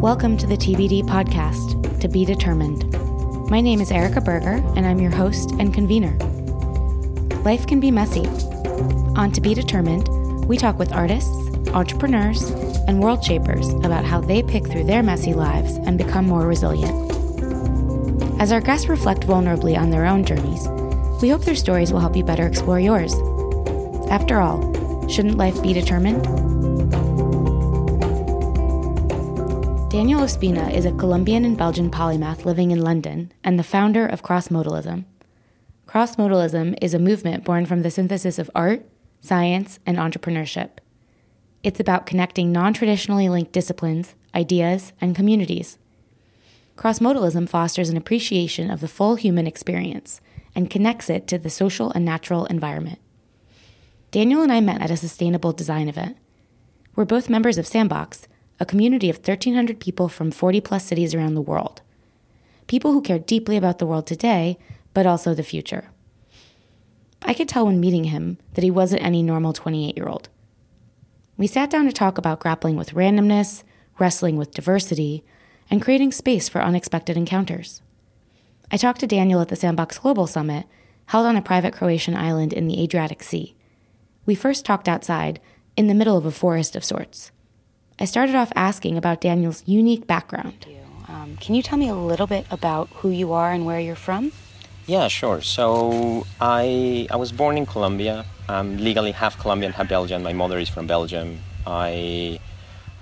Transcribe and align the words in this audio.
Welcome 0.00 0.38
to 0.38 0.46
the 0.46 0.56
TBD 0.56 1.02
podcast, 1.02 2.00
To 2.00 2.08
Be 2.08 2.24
Determined. 2.24 2.90
My 3.50 3.60
name 3.60 3.82
is 3.82 3.92
Erica 3.92 4.22
Berger, 4.22 4.64
and 4.74 4.86
I'm 4.86 4.98
your 4.98 5.10
host 5.10 5.50
and 5.58 5.74
convener. 5.74 6.16
Life 7.42 7.66
can 7.66 7.80
be 7.80 7.90
messy. 7.90 8.26
On 9.18 9.30
To 9.30 9.42
Be 9.42 9.52
Determined, 9.52 10.08
we 10.46 10.56
talk 10.56 10.78
with 10.78 10.94
artists, 10.94 11.36
entrepreneurs, 11.74 12.48
and 12.88 13.02
world 13.02 13.22
shapers 13.22 13.68
about 13.84 14.06
how 14.06 14.22
they 14.22 14.42
pick 14.42 14.66
through 14.68 14.84
their 14.84 15.02
messy 15.02 15.34
lives 15.34 15.74
and 15.76 15.98
become 15.98 16.24
more 16.24 16.46
resilient. 16.46 17.12
As 18.40 18.52
our 18.52 18.62
guests 18.62 18.88
reflect 18.88 19.26
vulnerably 19.26 19.78
on 19.78 19.90
their 19.90 20.06
own 20.06 20.24
journeys, 20.24 20.66
we 21.20 21.28
hope 21.28 21.44
their 21.44 21.54
stories 21.54 21.92
will 21.92 22.00
help 22.00 22.16
you 22.16 22.24
better 22.24 22.46
explore 22.46 22.80
yours. 22.80 23.12
After 24.10 24.40
all, 24.40 25.08
shouldn't 25.08 25.36
life 25.36 25.62
be 25.62 25.74
determined? 25.74 26.49
Daniel 29.90 30.20
Ospina 30.20 30.72
is 30.72 30.84
a 30.84 30.92
Colombian 30.92 31.44
and 31.44 31.58
Belgian 31.58 31.90
polymath 31.90 32.44
living 32.44 32.70
in 32.70 32.80
London 32.80 33.32
and 33.42 33.58
the 33.58 33.64
founder 33.64 34.06
of 34.06 34.22
crossmodalism. 34.22 35.04
Crossmodalism 35.88 36.78
is 36.80 36.94
a 36.94 37.00
movement 37.00 37.42
born 37.42 37.66
from 37.66 37.82
the 37.82 37.90
synthesis 37.90 38.38
of 38.38 38.48
art, 38.54 38.86
science, 39.20 39.80
and 39.84 39.98
entrepreneurship. 39.98 40.78
It's 41.64 41.80
about 41.80 42.06
connecting 42.06 42.52
non 42.52 42.72
traditionally 42.72 43.28
linked 43.28 43.50
disciplines, 43.50 44.14
ideas, 44.32 44.92
and 45.00 45.16
communities. 45.16 45.76
Crossmodalism 46.76 47.48
fosters 47.48 47.88
an 47.88 47.96
appreciation 47.96 48.70
of 48.70 48.80
the 48.80 48.86
full 48.86 49.16
human 49.16 49.48
experience 49.48 50.20
and 50.54 50.70
connects 50.70 51.10
it 51.10 51.26
to 51.26 51.36
the 51.36 51.50
social 51.50 51.90
and 51.90 52.04
natural 52.04 52.44
environment. 52.44 53.00
Daniel 54.12 54.40
and 54.40 54.52
I 54.52 54.60
met 54.60 54.82
at 54.82 54.92
a 54.92 54.96
sustainable 54.96 55.52
design 55.52 55.88
event. 55.88 56.16
We're 56.94 57.04
both 57.04 57.28
members 57.28 57.58
of 57.58 57.66
Sandbox, 57.66 58.28
a 58.60 58.66
community 58.66 59.08
of 59.08 59.16
1,300 59.16 59.80
people 59.80 60.08
from 60.08 60.30
40 60.30 60.60
plus 60.60 60.84
cities 60.84 61.14
around 61.14 61.34
the 61.34 61.40
world. 61.40 61.80
People 62.66 62.92
who 62.92 63.00
care 63.00 63.18
deeply 63.18 63.56
about 63.56 63.78
the 63.78 63.86
world 63.86 64.06
today, 64.06 64.58
but 64.92 65.06
also 65.06 65.34
the 65.34 65.42
future. 65.42 65.88
I 67.22 67.34
could 67.34 67.48
tell 67.48 67.66
when 67.66 67.80
meeting 67.80 68.04
him 68.04 68.38
that 68.54 68.62
he 68.62 68.70
wasn't 68.70 69.02
any 69.02 69.22
normal 69.22 69.54
28 69.54 69.96
year 69.96 70.08
old. 70.08 70.28
We 71.36 71.46
sat 71.46 71.70
down 71.70 71.86
to 71.86 71.92
talk 71.92 72.18
about 72.18 72.40
grappling 72.40 72.76
with 72.76 72.94
randomness, 72.94 73.62
wrestling 73.98 74.36
with 74.36 74.52
diversity, 74.52 75.24
and 75.70 75.80
creating 75.80 76.12
space 76.12 76.48
for 76.48 76.62
unexpected 76.62 77.16
encounters. 77.16 77.80
I 78.70 78.76
talked 78.76 79.00
to 79.00 79.06
Daniel 79.06 79.40
at 79.40 79.48
the 79.48 79.56
Sandbox 79.56 79.98
Global 79.98 80.26
Summit, 80.26 80.66
held 81.06 81.26
on 81.26 81.36
a 81.36 81.42
private 81.42 81.72
Croatian 81.72 82.14
island 82.14 82.52
in 82.52 82.68
the 82.68 82.80
Adriatic 82.82 83.22
Sea. 83.22 83.56
We 84.26 84.34
first 84.34 84.64
talked 84.64 84.88
outside, 84.88 85.40
in 85.76 85.86
the 85.86 85.94
middle 85.94 86.16
of 86.16 86.26
a 86.26 86.30
forest 86.30 86.76
of 86.76 86.84
sorts. 86.84 87.32
I 88.00 88.06
started 88.06 88.34
off 88.34 88.50
asking 88.56 88.96
about 88.96 89.20
Daniel's 89.20 89.62
unique 89.66 90.06
background. 90.06 90.66
Um, 91.06 91.36
can 91.36 91.54
you 91.54 91.62
tell 91.62 91.76
me 91.76 91.88
a 91.88 91.94
little 91.94 92.26
bit 92.26 92.46
about 92.50 92.88
who 92.94 93.10
you 93.10 93.32
are 93.32 93.52
and 93.52 93.66
where 93.66 93.78
you're 93.78 93.94
from? 93.94 94.32
Yeah, 94.86 95.08
sure. 95.08 95.42
So 95.42 96.26
I 96.40 97.06
I 97.10 97.16
was 97.16 97.30
born 97.30 97.58
in 97.58 97.66
Colombia. 97.66 98.24
I'm 98.48 98.78
legally 98.78 99.12
half 99.12 99.38
Colombian, 99.38 99.72
half 99.72 99.88
Belgian. 99.88 100.22
My 100.22 100.32
mother 100.32 100.58
is 100.58 100.68
from 100.68 100.86
Belgium. 100.86 101.40
I 101.66 102.40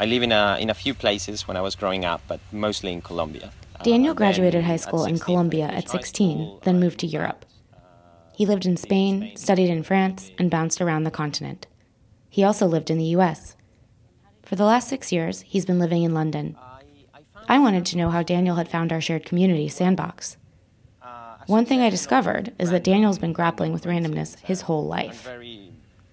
I 0.01 0.07
live 0.07 0.23
in 0.25 0.33
a 0.33 0.59
in 0.61 0.69
a 0.69 0.75
few 0.75 0.95
places 0.95 1.47
when 1.47 1.57
I 1.57 1.61
was 1.61 1.77
growing 1.77 2.05
up, 2.05 2.21
but 2.27 2.41
mostly 2.51 2.93
in 2.93 3.01
Colombia. 3.01 3.53
Daniel 3.85 4.11
uh, 4.11 4.15
graduated 4.15 4.65
high 4.65 4.83
school 4.87 5.05
in 5.05 5.19
Colombia 5.19 5.67
at 5.67 5.89
16, 5.89 6.59
then 6.65 6.81
moved 6.81 6.99
to 6.99 7.07
Europe. 7.07 7.45
He 8.35 8.45
lived 8.45 8.67
in 8.67 8.77
Spain, 8.77 9.31
studied 9.37 9.71
in 9.71 9.85
France, 9.85 10.33
and 10.39 10.51
bounced 10.51 10.81
around 10.81 11.05
the 11.05 11.13
continent. 11.13 11.69
He 12.29 12.43
also 12.43 12.67
lived 12.67 12.91
in 12.91 12.99
the 12.99 13.17
US. 13.17 13.55
For 14.49 14.57
the 14.57 14.65
last 14.65 14.89
six 14.89 15.13
years, 15.13 15.43
he's 15.43 15.67
been 15.67 15.79
living 15.79 16.05
in 16.05 16.15
London. 16.15 16.57
I 17.51 17.59
wanted 17.59 17.85
to 17.85 17.99
know 17.99 18.09
how 18.09 18.23
Daniel 18.23 18.57
had 18.57 18.67
found 18.67 18.95
our 18.95 19.01
shared 19.03 19.27
community, 19.27 19.69
Sandbox. 19.69 20.39
One 21.47 21.67
thing 21.67 21.83
I 21.83 21.91
discovered 21.91 22.55
is 22.59 22.71
that 22.71 22.83
Daniel's 22.83 23.19
been 23.19 23.35
grappling 23.35 23.75
with 23.75 23.85
randomness 23.85 24.39
his 24.41 24.63
whole 24.63 24.87
life. 24.87 25.29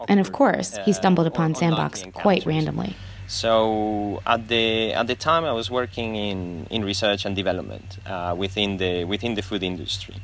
And 0.09 0.19
of 0.19 0.33
course, 0.33 0.77
he 0.83 0.91
stumbled 0.91 1.27
upon 1.27 1.55
Sandbox 1.55 2.03
quite 2.13 2.45
randomly. 2.45 2.97
So 3.27 4.21
at 4.27 4.49
the 4.49 4.91
at 4.91 5.07
the 5.07 5.15
time, 5.15 5.45
I 5.45 5.53
was 5.53 5.71
working 5.71 6.17
in, 6.17 6.67
in 6.69 6.83
research 6.83 7.23
and 7.25 7.37
development 7.37 7.99
uh, 8.05 8.35
within 8.37 8.75
the 8.75 9.05
within 9.05 9.35
the 9.35 9.43
food 9.43 9.63
industry, 9.63 10.17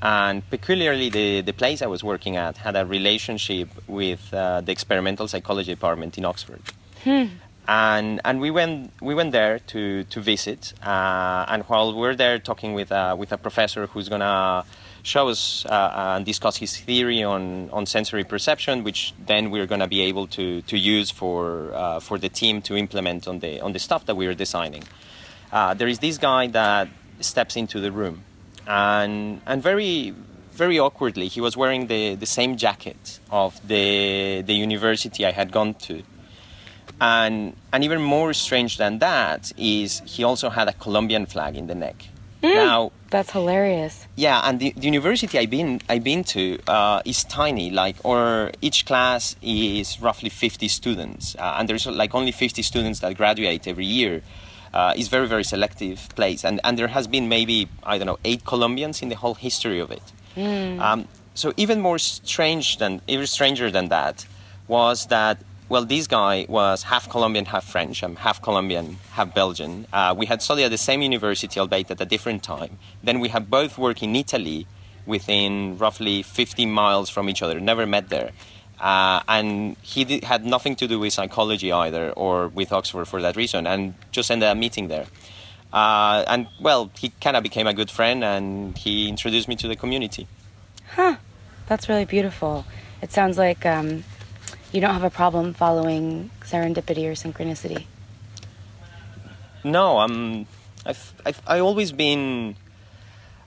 and 0.00 0.48
peculiarly, 0.48 1.10
the, 1.10 1.42
the 1.42 1.52
place 1.52 1.82
I 1.82 1.86
was 1.86 2.02
working 2.02 2.36
at 2.36 2.56
had 2.56 2.74
a 2.74 2.86
relationship 2.86 3.68
with 3.86 4.32
uh, 4.32 4.62
the 4.62 4.72
experimental 4.72 5.28
psychology 5.28 5.72
department 5.74 6.16
in 6.16 6.24
Oxford. 6.24 6.62
Hmm. 7.08 7.26
And 7.66 8.20
and 8.24 8.40
we 8.40 8.50
went 8.50 8.92
we 9.00 9.14
went 9.14 9.32
there 9.32 9.58
to 9.58 10.04
to 10.04 10.20
visit. 10.20 10.74
Uh, 10.82 11.44
and 11.48 11.62
while 11.64 11.98
we 11.98 12.06
are 12.06 12.14
there 12.14 12.38
talking 12.38 12.74
with 12.74 12.90
uh, 12.92 13.14
with 13.18 13.32
a 13.32 13.38
professor 13.38 13.86
who's 13.86 14.08
gonna 14.08 14.64
show 15.02 15.28
us 15.28 15.64
uh, 15.66 16.14
and 16.16 16.26
discuss 16.26 16.56
his 16.58 16.76
theory 16.76 17.22
on, 17.22 17.70
on 17.70 17.86
sensory 17.86 18.24
perception, 18.24 18.84
which 18.84 19.14
then 19.26 19.50
we're 19.50 19.66
to 19.66 19.86
be 19.86 20.02
able 20.02 20.26
to, 20.26 20.62
to 20.62 20.76
use 20.76 21.10
for, 21.10 21.72
uh, 21.74 22.00
for 22.00 22.18
the 22.18 22.28
team 22.28 22.60
to 22.62 22.76
implement 22.76 23.26
on 23.26 23.38
the, 23.40 23.60
on 23.60 23.72
the 23.72 23.78
stuff 23.78 24.04
that 24.06 24.16
we 24.16 24.26
are 24.26 24.34
designing. 24.34 24.84
Uh, 25.50 25.72
there 25.74 25.88
is 25.88 25.98
this 26.00 26.18
guy 26.18 26.46
that 26.48 26.88
steps 27.20 27.56
into 27.56 27.80
the 27.80 27.90
room, 27.90 28.22
and, 28.66 29.40
and 29.46 29.62
very, 29.62 30.14
very 30.52 30.78
awkwardly, 30.78 31.28
he 31.28 31.40
was 31.40 31.56
wearing 31.56 31.86
the, 31.86 32.14
the 32.16 32.26
same 32.26 32.56
jacket 32.56 33.18
of 33.30 33.66
the, 33.66 34.42
the 34.42 34.54
university 34.54 35.24
I 35.24 35.32
had 35.32 35.50
gone 35.50 35.74
to. 35.74 36.02
And, 37.00 37.54
and 37.72 37.84
even 37.84 38.02
more 38.02 38.32
strange 38.32 38.76
than 38.76 38.98
that 38.98 39.52
is 39.56 40.02
he 40.04 40.24
also 40.24 40.50
had 40.50 40.68
a 40.68 40.72
Colombian 40.72 41.26
flag 41.26 41.56
in 41.56 41.66
the 41.66 41.74
neck. 41.74 42.04
Mm, 42.42 42.54
now 42.54 42.92
that's 43.10 43.32
hilarious. 43.32 44.06
Yeah, 44.14 44.40
and 44.44 44.60
the, 44.60 44.72
the, 44.76 44.86
university 44.86 45.38
I've 45.38 45.50
been 45.50 45.80
I've 45.88 46.04
been 46.04 46.22
to 46.24 46.58
uh, 46.68 47.02
is 47.04 47.24
tiny. 47.24 47.70
Like, 47.70 47.96
or 48.04 48.52
each 48.60 48.86
class 48.86 49.34
is 49.42 50.00
roughly 50.00 50.28
50 50.28 50.68
students, 50.68 51.34
uh, 51.36 51.56
and 51.58 51.68
there's 51.68 51.86
like 51.86 52.14
only 52.14 52.30
50 52.30 52.62
students 52.62 53.00
that 53.00 53.16
graduate 53.16 53.66
every 53.66 53.86
year. 53.86 54.22
Uh, 54.72 54.92
it's 54.96 55.08
very 55.08 55.26
very 55.26 55.42
selective 55.42 56.08
place, 56.14 56.44
and 56.44 56.60
and 56.62 56.78
there 56.78 56.88
has 56.88 57.08
been 57.08 57.28
maybe 57.28 57.68
I 57.82 57.98
don't 57.98 58.06
know 58.06 58.18
eight 58.24 58.44
Colombians 58.44 59.02
in 59.02 59.08
the 59.08 59.16
whole 59.16 59.34
history 59.34 59.80
of 59.80 59.90
it. 59.90 60.12
Mm. 60.36 60.78
Um, 60.78 61.08
so 61.34 61.52
even 61.56 61.80
more 61.80 61.98
strange 61.98 62.78
than 62.78 63.00
even 63.08 63.26
stranger 63.26 63.68
than 63.70 63.88
that 63.88 64.26
was 64.68 65.06
that 65.06 65.38
well, 65.68 65.84
this 65.84 66.06
guy 66.06 66.46
was 66.48 66.84
half 66.84 67.08
Colombian, 67.10 67.44
half 67.44 67.64
French. 67.64 68.02
I'm 68.02 68.16
half 68.16 68.40
Colombian, 68.40 68.98
half 69.12 69.34
Belgian. 69.34 69.86
Uh, 69.92 70.14
we 70.16 70.26
had 70.26 70.40
studied 70.40 70.64
at 70.64 70.70
the 70.70 70.78
same 70.78 71.02
university, 71.02 71.60
albeit 71.60 71.90
at 71.90 72.00
a 72.00 72.06
different 72.06 72.42
time. 72.42 72.78
Then 73.02 73.20
we 73.20 73.28
had 73.28 73.50
both 73.50 73.76
worked 73.76 74.02
in 74.02 74.16
Italy 74.16 74.66
within 75.04 75.76
roughly 75.78 76.22
50 76.22 76.66
miles 76.66 77.10
from 77.10 77.28
each 77.28 77.42
other, 77.42 77.60
never 77.60 77.86
met 77.86 78.08
there. 78.08 78.30
Uh, 78.80 79.20
and 79.28 79.76
he 79.82 80.04
did, 80.04 80.24
had 80.24 80.44
nothing 80.44 80.76
to 80.76 80.86
do 80.86 80.98
with 81.00 81.12
psychology 81.12 81.72
either, 81.72 82.12
or 82.12 82.48
with 82.48 82.72
Oxford 82.72 83.06
for 83.06 83.20
that 83.20 83.36
reason, 83.36 83.66
and 83.66 83.94
just 84.12 84.30
ended 84.30 84.48
up 84.48 84.56
meeting 84.56 84.88
there. 84.88 85.06
Uh, 85.72 86.24
and 86.28 86.46
well, 86.60 86.90
he 86.98 87.10
kind 87.20 87.36
of 87.36 87.42
became 87.42 87.66
a 87.66 87.74
good 87.74 87.90
friend, 87.90 88.24
and 88.24 88.78
he 88.78 89.08
introduced 89.08 89.48
me 89.48 89.56
to 89.56 89.68
the 89.68 89.76
community. 89.76 90.26
Huh, 90.94 91.16
that's 91.66 91.88
really 91.88 92.04
beautiful. 92.04 92.64
It 93.02 93.12
sounds 93.12 93.36
like 93.36 93.66
um, 93.66 94.04
you 94.72 94.80
don't 94.80 94.92
have 94.92 95.04
a 95.04 95.10
problem 95.10 95.54
following 95.54 96.30
serendipity 96.42 97.04
or 97.06 97.12
synchronicity. 97.12 97.86
No, 99.64 99.98
I'm. 99.98 100.46
I've, 100.86 101.14
I've 101.26 101.42
I 101.46 101.58
always 101.58 101.92
been 101.92 102.56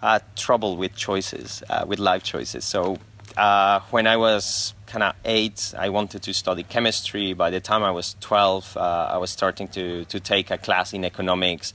uh, 0.01 0.19
trouble 0.35 0.77
with 0.77 0.95
choices, 0.95 1.63
uh, 1.69 1.85
with 1.87 1.99
life 1.99 2.23
choices. 2.23 2.65
So 2.65 2.97
uh, 3.37 3.79
when 3.91 4.07
I 4.07 4.17
was 4.17 4.73
kind 4.87 5.03
of 5.03 5.15
eight, 5.25 5.73
I 5.77 5.89
wanted 5.89 6.21
to 6.23 6.33
study 6.33 6.63
chemistry. 6.63 7.33
By 7.33 7.49
the 7.49 7.59
time 7.59 7.83
I 7.83 7.91
was 7.91 8.15
twelve, 8.19 8.75
uh, 8.75 9.09
I 9.11 9.17
was 9.17 9.31
starting 9.31 9.67
to 9.69 10.05
to 10.05 10.19
take 10.19 10.51
a 10.51 10.57
class 10.57 10.93
in 10.93 11.05
economics. 11.05 11.73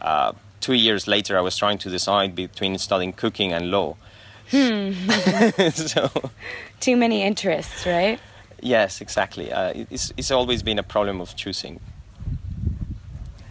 Uh, 0.00 0.32
two 0.60 0.74
years 0.74 1.06
later, 1.06 1.38
I 1.38 1.40
was 1.40 1.56
trying 1.56 1.78
to 1.78 1.90
decide 1.90 2.34
between 2.34 2.78
studying 2.78 3.12
cooking 3.12 3.52
and 3.52 3.70
law. 3.70 3.96
Hmm. 4.50 4.92
so, 5.70 6.10
too 6.80 6.96
many 6.96 7.22
interests, 7.22 7.86
right? 7.86 8.18
Yes, 8.60 9.00
exactly. 9.00 9.52
Uh, 9.52 9.86
it's, 9.90 10.12
it's 10.16 10.30
always 10.30 10.62
been 10.62 10.78
a 10.78 10.82
problem 10.82 11.20
of 11.20 11.36
choosing. 11.36 11.80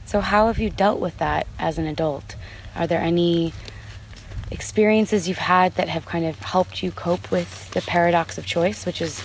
So, 0.06 0.22
how 0.22 0.48
have 0.48 0.60
you 0.60 0.70
dealt 0.70 1.00
with 1.00 1.18
that 1.18 1.48
as 1.60 1.78
an 1.78 1.86
adult? 1.86 2.36
Are 2.76 2.88
there 2.88 3.02
any 3.02 3.54
experiences 4.52 5.28
you've 5.28 5.38
had 5.38 5.76
that 5.76 5.90
have 5.90 6.06
kind 6.06 6.26
of 6.26 6.40
helped 6.40 6.82
you 6.82 6.92
cope 6.92 7.30
with 7.32 7.70
the 7.72 7.82
paradox 7.82 8.38
of 8.38 8.46
choice, 8.46 8.86
which 8.86 9.02
is 9.02 9.20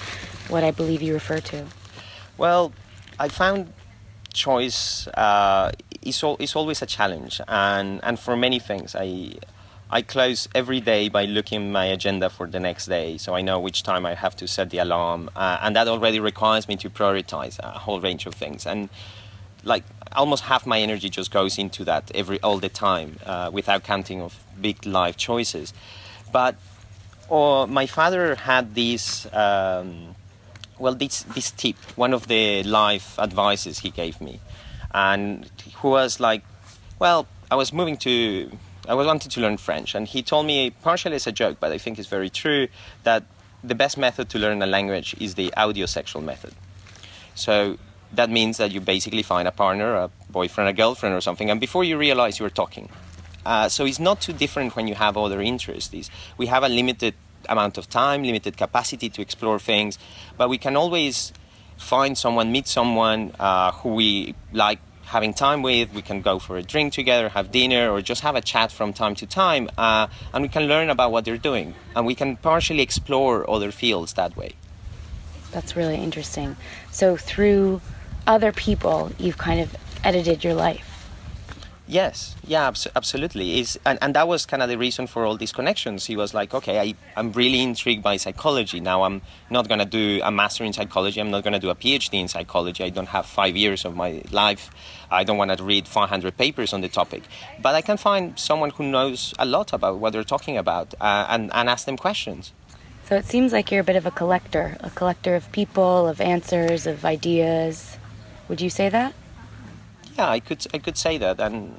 what 0.49 0.65
I 0.65 0.71
believe 0.71 1.03
you 1.03 1.15
refer 1.15 1.41
to? 1.41 1.67
Well, 2.37 2.73
I 3.19 3.29
found 3.29 3.73
choice 4.33 5.07
uh, 5.09 5.71
is, 6.01 6.23
al- 6.25 6.37
is 6.41 6.57
always 6.57 6.83
a 6.83 6.87
challenge, 6.87 7.41
and, 7.47 8.01
and 8.03 8.19
for 8.19 8.37
many 8.37 8.59
things. 8.59 8.97
I, 8.97 9.35
I 9.95 10.01
close 10.01 10.49
every 10.55 10.81
day 10.81 11.11
by 11.11 11.27
looking 11.27 11.71
my 11.71 11.85
agenda 11.85 12.31
for 12.31 12.47
the 12.47 12.59
next 12.59 12.87
day, 12.87 13.19
so 13.19 13.35
I 13.35 13.43
know 13.43 13.61
which 13.61 13.83
time 13.83 14.07
I 14.07 14.15
have 14.15 14.35
to 14.37 14.49
set 14.49 14.71
the 14.71 14.79
alarm, 14.79 15.29
uh, 15.37 15.59
and 15.61 15.77
that 15.77 15.87
already 15.87 16.19
requires 16.19 16.67
me 16.67 16.77
to 16.77 16.89
prioritize 16.89 17.59
a 17.59 17.79
whole 17.81 18.01
range 18.01 18.25
of 18.25 18.35
things. 18.35 18.67
And 18.67 18.89
like 19.65 19.85
almost 20.17 20.45
half 20.45 20.67
my 20.67 20.81
energy 20.81 21.11
just 21.11 21.31
goes 21.31 21.59
into 21.59 21.85
that 21.85 22.11
every 22.15 22.41
all 22.41 22.57
the 22.57 22.71
time 22.71 23.19
uh, 23.27 23.51
without 23.53 23.85
counting 23.85 24.23
of 24.23 24.43
big 24.59 24.87
life 24.87 25.19
choices. 25.19 25.75
But 26.33 26.57
or 27.29 27.67
my 27.67 27.85
father 27.85 28.35
had 28.35 28.75
this 28.75 29.27
um, 29.35 30.17
well 30.79 30.95
this 30.95 31.23
this 31.35 31.51
tip 31.51 31.77
one 31.97 32.15
of 32.15 32.29
the 32.29 32.63
life 32.63 33.19
advices 33.19 33.81
he 33.81 33.91
gave 33.91 34.21
me 34.23 34.41
and 34.95 35.51
who 35.77 35.89
was 35.91 36.19
like 36.19 36.43
well 36.99 37.27
i 37.51 37.55
was 37.55 37.73
moving 37.73 37.97
to 37.97 38.51
i 38.89 38.95
was 38.95 39.07
wanting 39.07 39.31
to 39.31 39.41
learn 39.41 39.57
french 39.57 39.95
and 39.95 40.09
he 40.09 40.23
told 40.23 40.47
me 40.47 40.71
partially 40.71 41.17
as 41.17 41.27
a 41.27 41.33
joke 41.33 41.59
but 41.61 41.73
i 41.73 41.79
think 41.79 41.99
it's 41.99 42.09
very 42.09 42.31
true 42.31 42.69
that 43.05 43.25
the 43.65 43.75
best 43.75 43.97
method 43.97 44.29
to 44.29 44.39
learn 44.39 44.61
a 44.63 44.67
language 44.67 45.15
is 45.21 45.35
the 45.35 45.53
audiosexual 45.57 46.23
method 46.23 46.53
so 47.35 47.79
that 48.13 48.29
means 48.29 48.59
that 48.59 48.71
you 48.73 48.81
basically 48.81 49.23
find 49.23 49.47
a 49.47 49.53
partner 49.53 49.95
a 49.95 50.11
boyfriend 50.31 50.69
a 50.69 50.73
girlfriend 50.73 51.15
or 51.15 51.21
something 51.21 51.51
and 51.51 51.61
before 51.61 51.85
you 51.85 51.97
realize 51.97 52.39
you're 52.39 52.51
talking 52.51 52.89
uh, 53.45 53.69
so 53.69 53.85
it's 53.85 53.99
not 53.99 54.21
too 54.21 54.33
different 54.33 54.77
when 54.77 54.87
you 54.87 54.95
have 54.95 55.17
other 55.17 55.41
interests. 55.41 56.11
We 56.37 56.47
have 56.47 56.63
a 56.63 56.69
limited 56.69 57.15
amount 57.49 57.77
of 57.79 57.89
time, 57.89 58.23
limited 58.23 58.57
capacity 58.57 59.11
to 59.11 59.21
explore 59.21 59.59
things, 59.59 59.99
but 60.37 60.49
we 60.49 60.59
can 60.59 60.77
always 60.77 61.33
find 61.77 62.17
someone, 62.17 62.53
meet 62.53 62.69
someone 62.69 63.35
uh, 63.39 63.73
who 63.73 63.95
we 63.95 64.35
like 64.53 64.79
having 65.13 65.33
time 65.35 65.63
with. 65.63 65.93
We 65.93 66.03
can 66.03 66.23
go 66.23 66.39
for 66.39 66.57
a 66.57 66.63
drink 66.63 66.93
together, 66.93 67.29
have 67.29 67.53
dinner, 67.53 67.91
or 67.93 68.03
just 68.03 68.23
have 68.23 68.35
a 68.35 68.41
chat 68.41 68.73
from 68.73 68.93
time 68.93 69.15
to 69.17 69.27
time, 69.27 69.69
uh, 69.79 70.07
and 70.33 70.43
we 70.43 70.49
can 70.49 70.65
learn 70.65 70.91
about 70.91 71.13
what 71.13 71.25
they're 71.25 71.45
doing, 71.51 71.75
and 71.95 72.07
we 72.07 72.15
can 72.15 72.37
partially 72.37 72.83
explore 72.83 73.49
other 73.49 73.71
fields 73.71 74.15
that 74.15 74.37
way. 74.37 74.53
That's 75.53 75.77
really 75.77 75.97
interesting. 75.97 76.57
So 76.91 77.17
through 77.17 77.81
other 78.27 78.53
people, 78.53 79.13
you've 79.19 79.39
kind 79.39 79.61
of 79.61 79.77
edited 80.03 80.43
your 80.45 80.55
life. 80.55 80.92
Yes, 81.93 82.35
yeah, 82.47 82.69
abs- 82.69 82.89
absolutely. 82.97 83.61
Is 83.61 83.79
and, 83.85 83.99
and 84.01 84.15
that 84.15 84.27
was 84.27 84.47
kind 84.47 84.63
of 84.63 84.71
the 84.71 84.79
reason 84.79 85.07
for 85.07 85.27
all 85.27 85.37
these 85.37 85.53
connections. 85.53 86.07
He 86.07 86.17
was 86.17 86.33
like, 86.33 86.55
okay, 86.55 86.81
I, 86.81 86.95
I'm 87.19 87.33
really 87.33 87.61
intrigued 87.61 88.03
by 88.03 88.17
psychology. 88.17 88.81
Now 88.81 89.03
I'm 89.03 89.21
not 89.51 89.69
going 89.69 89.79
to 89.79 89.85
do 89.85 90.23
a 90.25 90.31
master 90.31 90.65
in 90.65 90.73
psychology. 90.73 91.21
I'm 91.21 91.31
not 91.31 91.45
going 91.45 91.53
to 91.53 91.59
do 91.59 91.69
a 91.69 91.75
PhD 91.75 92.15
in 92.19 92.29
psychology. 92.29 92.83
I 92.83 92.89
don't 92.89 93.09
have 93.09 93.27
five 93.27 93.59
years 93.59 93.85
of 93.85 93.95
my 93.95 94.23
life. 94.31 94.71
I 95.11 95.23
don't 95.23 95.37
want 95.37 95.55
to 95.55 95.63
read 95.63 95.87
500 95.87 96.35
papers 96.39 96.73
on 96.73 96.81
the 96.81 96.89
topic. 96.89 97.25
But 97.61 97.75
I 97.75 97.83
can 97.83 97.99
find 97.99 98.39
someone 98.39 98.71
who 98.71 98.85
knows 98.85 99.35
a 99.39 99.45
lot 99.45 99.75
about 99.75 99.99
what 99.99 100.15
they're 100.15 100.25
talking 100.25 100.57
about 100.57 100.95
uh, 100.99 101.27
and, 101.29 101.51
and 101.53 101.69
ask 101.69 101.85
them 101.85 101.99
questions. 101.99 102.55
So 103.05 103.17
it 103.17 103.27
seems 103.27 103.53
like 103.53 103.71
you're 103.71 103.83
a 103.83 103.85
bit 103.85 103.97
of 103.97 104.07
a 104.07 104.11
collector, 104.11 104.79
a 104.81 104.89
collector 104.89 105.35
of 105.35 105.53
people, 105.53 106.09
of 106.09 106.23
answers, 106.23 106.87
of 106.87 107.05
ideas. 107.05 107.99
Would 108.49 108.63
you 108.63 108.71
say 108.71 108.89
that? 108.89 109.13
yeah, 110.17 110.29
I 110.29 110.41
could 110.41 110.67
I 110.75 110.79
could 110.79 110.97
say 110.97 111.19
that, 111.19 111.41
and 111.41 111.75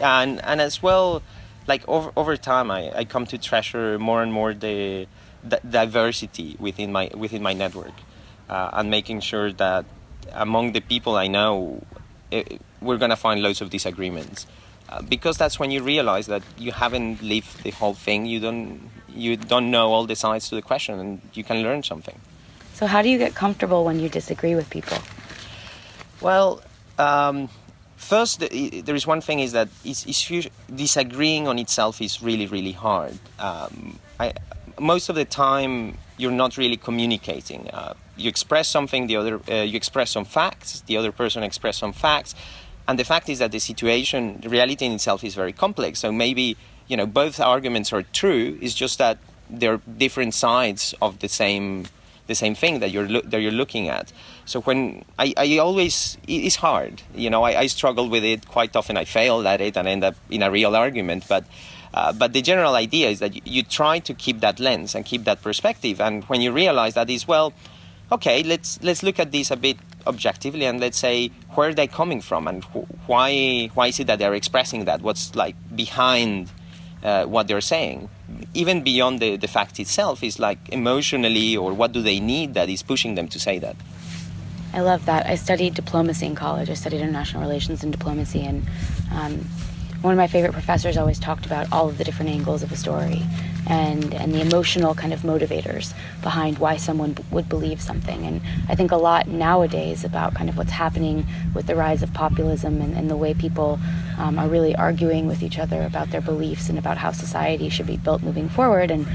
and 0.00 0.42
and 0.44 0.60
as 0.60 0.82
well, 0.82 1.22
like 1.66 1.86
over 1.88 2.12
over 2.16 2.36
time, 2.36 2.70
I, 2.70 2.92
I 2.96 3.04
come 3.04 3.26
to 3.26 3.38
treasure 3.38 3.98
more 3.98 4.22
and 4.22 4.32
more 4.32 4.54
the, 4.54 5.06
the 5.44 5.60
diversity 5.68 6.56
within 6.58 6.92
my 6.92 7.10
within 7.14 7.42
my 7.42 7.52
network, 7.52 7.94
uh, 8.48 8.70
and 8.72 8.90
making 8.90 9.20
sure 9.20 9.52
that 9.52 9.84
among 10.32 10.72
the 10.72 10.80
people 10.80 11.16
I 11.16 11.26
know, 11.26 11.82
it, 12.30 12.60
we're 12.80 12.98
gonna 12.98 13.16
find 13.16 13.42
loads 13.42 13.60
of 13.60 13.70
disagreements, 13.70 14.46
uh, 14.88 15.02
because 15.02 15.36
that's 15.38 15.58
when 15.58 15.70
you 15.70 15.82
realize 15.82 16.26
that 16.26 16.42
you 16.58 16.72
haven't 16.72 17.22
lived 17.22 17.62
the 17.62 17.70
whole 17.70 17.94
thing. 17.94 18.26
You 18.26 18.40
don't 18.40 18.90
you 19.08 19.36
don't 19.36 19.70
know 19.70 19.92
all 19.92 20.06
the 20.06 20.16
sides 20.16 20.48
to 20.48 20.54
the 20.54 20.62
question, 20.62 20.98
and 20.98 21.20
you 21.34 21.44
can 21.44 21.62
learn 21.62 21.82
something. 21.82 22.18
So 22.74 22.86
how 22.86 23.02
do 23.02 23.08
you 23.08 23.18
get 23.18 23.34
comfortable 23.34 23.84
when 23.84 24.00
you 24.00 24.08
disagree 24.08 24.54
with 24.54 24.70
people? 24.70 24.98
Well, 26.20 26.62
um, 26.98 27.48
first, 28.02 28.40
there 28.40 28.94
is 28.94 29.06
one 29.06 29.20
thing 29.20 29.40
is 29.40 29.52
that 29.52 29.68
it's, 29.84 30.04
disagreeing 30.74 31.48
on 31.48 31.58
itself 31.58 32.00
is 32.00 32.22
really, 32.22 32.46
really 32.46 32.72
hard. 32.72 33.18
Um, 33.38 33.98
I, 34.18 34.32
most 34.78 35.08
of 35.08 35.14
the 35.14 35.24
time, 35.24 35.98
you're 36.18 36.38
not 36.44 36.56
really 36.56 36.76
communicating. 36.76 37.70
Uh, 37.70 37.94
you 38.16 38.28
express 38.28 38.68
something, 38.68 39.06
the 39.06 39.16
other, 39.16 39.40
uh, 39.48 39.62
you 39.62 39.76
express 39.76 40.10
some 40.10 40.24
facts, 40.24 40.82
the 40.86 40.96
other 40.96 41.12
person 41.12 41.42
express 41.42 41.78
some 41.78 41.92
facts, 41.92 42.34
and 42.86 42.98
the 42.98 43.04
fact 43.04 43.28
is 43.28 43.38
that 43.38 43.52
the 43.52 43.60
situation, 43.60 44.40
the 44.42 44.48
reality 44.48 44.84
in 44.84 44.92
itself 44.92 45.24
is 45.24 45.34
very 45.34 45.52
complex. 45.52 46.00
So 46.00 46.10
maybe 46.12 46.56
you 46.88 46.96
know 46.96 47.06
both 47.06 47.40
arguments 47.40 47.92
are 47.92 48.02
true. 48.02 48.58
It's 48.60 48.74
just 48.74 48.98
that 48.98 49.18
they're 49.48 49.80
different 50.04 50.34
sides 50.34 50.94
of 51.00 51.20
the 51.20 51.28
same 51.28 51.86
the 52.32 52.40
same 52.44 52.54
thing 52.54 52.80
that 52.80 52.90
you're 52.90 53.08
lo- 53.08 53.26
that 53.30 53.40
you're 53.40 53.58
looking 53.62 53.88
at. 53.88 54.12
So 54.44 54.60
when 54.62 55.04
I, 55.18 55.26
I 55.36 55.58
always 55.58 56.18
it's 56.26 56.56
hard, 56.56 56.94
you 57.14 57.30
know, 57.30 57.42
I, 57.42 57.52
I 57.64 57.66
struggle 57.66 58.06
with 58.08 58.24
it 58.24 58.40
quite 58.48 58.74
often. 58.76 58.96
I 58.96 59.04
fail 59.04 59.46
at 59.46 59.60
it 59.60 59.76
and 59.76 59.86
end 59.88 60.04
up 60.08 60.16
in 60.30 60.42
a 60.42 60.50
real 60.50 60.74
argument, 60.76 61.24
but. 61.28 61.44
Uh, 61.94 62.10
but 62.10 62.32
the 62.32 62.40
general 62.40 62.74
idea 62.74 63.10
is 63.10 63.18
that 63.18 63.34
you, 63.34 63.42
you, 63.44 63.62
try 63.62 63.98
to 63.98 64.14
keep 64.14 64.40
that 64.40 64.58
lens 64.58 64.94
and 64.94 65.04
keep 65.04 65.24
that 65.24 65.42
perspective. 65.42 66.00
And 66.00 66.24
when 66.24 66.40
you 66.40 66.50
realize 66.50 66.94
that 66.94 67.10
is 67.10 67.28
well, 67.28 67.52
okay, 68.10 68.42
let's 68.42 68.82
let's 68.82 69.02
look 69.02 69.18
at 69.18 69.30
this 69.30 69.50
a 69.50 69.56
bit 69.56 69.76
objectively 70.06 70.64
and 70.64 70.80
let's 70.80 70.98
say 70.98 71.30
where 71.50 71.68
are 71.68 71.74
they 71.74 71.86
coming 71.86 72.22
from 72.22 72.48
and 72.48 72.64
wh- 72.72 72.88
why 73.08 73.66
why 73.74 73.88
is 73.88 74.00
it 74.00 74.06
that 74.06 74.18
they're 74.18 74.32
expressing 74.32 74.86
that? 74.86 75.02
What's 75.02 75.34
like 75.34 75.56
behind 75.74 76.50
uh, 77.02 77.24
what 77.24 77.48
they're 77.48 77.60
saying? 77.60 78.08
even 78.54 78.82
beyond 78.82 79.20
the, 79.20 79.36
the 79.36 79.48
fact 79.48 79.78
itself 79.80 80.22
is 80.22 80.38
like 80.38 80.58
emotionally 80.68 81.56
or 81.56 81.72
what 81.72 81.92
do 81.92 82.02
they 82.02 82.20
need 82.20 82.54
that 82.54 82.68
is 82.68 82.82
pushing 82.82 83.14
them 83.14 83.28
to 83.28 83.38
say 83.38 83.58
that. 83.58 83.76
I 84.74 84.80
love 84.80 85.04
that. 85.06 85.26
I 85.26 85.34
studied 85.34 85.74
diplomacy 85.74 86.26
in 86.26 86.34
college. 86.34 86.70
I 86.70 86.74
studied 86.74 87.00
international 87.00 87.42
relations 87.42 87.82
and 87.82 87.92
diplomacy 87.92 88.44
and 88.44 88.66
um, 89.12 89.38
one 90.00 90.12
of 90.12 90.18
my 90.18 90.26
favorite 90.26 90.52
professors 90.52 90.96
always 90.96 91.18
talked 91.18 91.46
about 91.46 91.70
all 91.72 91.88
of 91.88 91.98
the 91.98 92.04
different 92.04 92.30
angles 92.30 92.62
of 92.62 92.72
a 92.72 92.76
story 92.76 93.22
and, 93.68 94.14
and 94.14 94.32
the 94.32 94.40
emotional 94.40 94.94
kind 94.94 95.12
of 95.12 95.20
motivators 95.20 95.94
behind 96.22 96.58
why 96.58 96.76
someone 96.76 97.16
would 97.30 97.48
believe 97.48 97.80
something. 97.80 98.26
And 98.26 98.40
I 98.68 98.74
think 98.74 98.90
a 98.90 98.96
lot 98.96 99.28
nowadays 99.28 100.04
about 100.04 100.34
kind 100.34 100.48
of 100.48 100.56
what's 100.56 100.72
happening 100.72 101.26
with 101.54 101.66
the 101.66 101.76
rise 101.76 102.02
of 102.02 102.12
populism 102.12 102.80
and, 102.80 102.96
and 102.96 103.10
the 103.10 103.16
way 103.16 103.34
people 103.34 103.78
um, 104.18 104.38
are 104.38 104.48
really 104.48 104.74
arguing 104.74 105.26
with 105.26 105.42
each 105.42 105.58
other 105.58 105.82
about 105.82 106.10
their 106.10 106.20
beliefs 106.20 106.68
and 106.68 106.78
about 106.78 106.98
how 106.98 107.12
society 107.12 107.68
should 107.68 107.86
be 107.86 107.96
built 107.96 108.22
moving 108.22 108.48
forward. 108.48 108.90
And, 108.90 109.06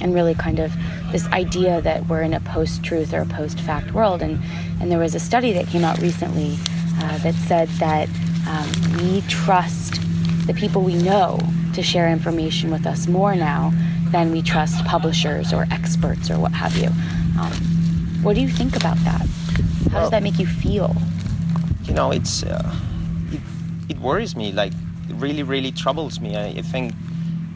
and 0.00 0.14
really 0.14 0.34
kind 0.34 0.58
of 0.58 0.72
this 1.10 1.26
idea 1.28 1.80
that 1.80 2.06
we're 2.06 2.22
in 2.22 2.34
a 2.34 2.40
post 2.40 2.82
truth 2.84 3.14
or 3.14 3.22
a 3.22 3.26
post 3.26 3.58
fact 3.60 3.92
world. 3.92 4.22
And, 4.22 4.42
and 4.80 4.90
there 4.90 4.98
was 4.98 5.14
a 5.14 5.20
study 5.20 5.52
that 5.52 5.66
came 5.68 5.84
out 5.84 5.98
recently 6.00 6.58
uh, 6.98 7.18
that 7.18 7.34
said 7.34 7.68
that 7.80 8.08
um, 8.46 8.98
we 8.98 9.22
trust 9.22 10.00
the 10.46 10.54
people 10.54 10.82
we 10.82 10.94
know 10.94 11.40
to 11.74 11.82
share 11.82 12.08
information 12.08 12.70
with 12.70 12.86
us 12.86 13.06
more 13.06 13.34
now 13.34 13.72
than 14.10 14.30
we 14.30 14.42
trust 14.42 14.84
publishers 14.84 15.52
or 15.52 15.66
experts 15.70 16.30
or 16.30 16.38
what 16.38 16.52
have 16.52 16.76
you. 16.76 16.88
Um, 17.40 17.52
what 18.22 18.34
do 18.34 18.40
you 18.40 18.48
think 18.48 18.76
about 18.76 18.96
that? 19.04 19.26
How 19.90 19.92
well, 19.92 20.02
does 20.02 20.10
that 20.10 20.22
make 20.22 20.38
you 20.38 20.46
feel? 20.46 20.94
You 21.84 21.94
know, 21.94 22.10
it's 22.10 22.42
uh, 22.42 22.74
it, 23.30 23.40
it 23.88 23.98
worries 23.98 24.34
me. 24.34 24.52
Like, 24.52 24.72
it 25.08 25.14
really, 25.16 25.42
really 25.42 25.70
troubles 25.70 26.20
me. 26.20 26.36
I, 26.36 26.46
I 26.48 26.62
think 26.62 26.92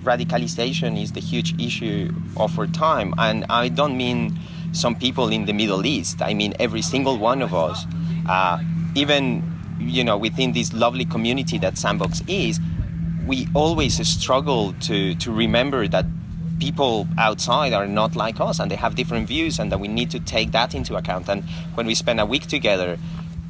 radicalization 0.03 1.01
is 1.01 1.13
the 1.13 1.21
huge 1.21 1.59
issue 1.61 2.13
of 2.37 2.59
our 2.59 2.67
time, 2.67 3.15
and 3.19 3.45
I 3.49 3.69
don't 3.69 3.97
mean 3.97 4.39
some 4.73 4.95
people 4.95 5.29
in 5.29 5.47
the 5.47 5.53
Middle 5.53 5.85
East. 5.85 6.23
I 6.23 6.35
mean 6.35 6.55
every 6.59 6.83
single 6.83 7.19
one 7.19 7.43
of 7.43 7.55
us. 7.55 7.85
Uh, 8.29 8.63
even 8.95 9.43
you 9.79 10.05
know 10.05 10.17
within 10.17 10.53
this 10.53 10.73
lovely 10.73 11.05
community 11.05 11.59
that 11.59 11.79
Sandbox 11.79 12.23
is, 12.29 12.61
we 13.27 13.49
always 13.55 14.07
struggle 14.07 14.73
to 14.81 15.15
to 15.17 15.33
remember 15.33 15.89
that 15.89 16.07
people 16.61 17.09
outside 17.19 17.73
are 17.73 17.87
not 17.87 18.15
like 18.15 18.39
us 18.41 18.61
and 18.61 18.71
they 18.71 18.77
have 18.77 18.95
different 18.95 19.27
views 19.27 19.59
and 19.59 19.73
that 19.73 19.81
we 19.81 19.89
need 19.89 20.11
to 20.11 20.21
take 20.21 20.53
that 20.53 20.75
into 20.75 20.95
account. 20.95 21.29
And 21.29 21.43
when 21.75 21.87
we 21.87 21.95
spend 21.95 22.21
a 22.21 22.27
week 22.27 22.47
together 22.47 22.99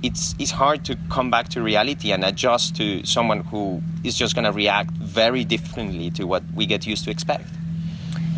it's 0.02 0.34
it's 0.38 0.50
hard 0.50 0.84
to 0.84 0.96
come 1.10 1.30
back 1.30 1.48
to 1.50 1.62
reality 1.62 2.12
and 2.12 2.24
adjust 2.24 2.74
to 2.76 3.04
someone 3.04 3.40
who 3.40 3.82
is 4.02 4.16
just 4.16 4.34
going 4.34 4.44
to 4.44 4.52
react 4.52 4.90
very 4.92 5.44
differently 5.44 6.10
to 6.12 6.24
what 6.24 6.42
we 6.54 6.66
get 6.66 6.86
used 6.86 7.04
to 7.04 7.10
expect. 7.10 7.46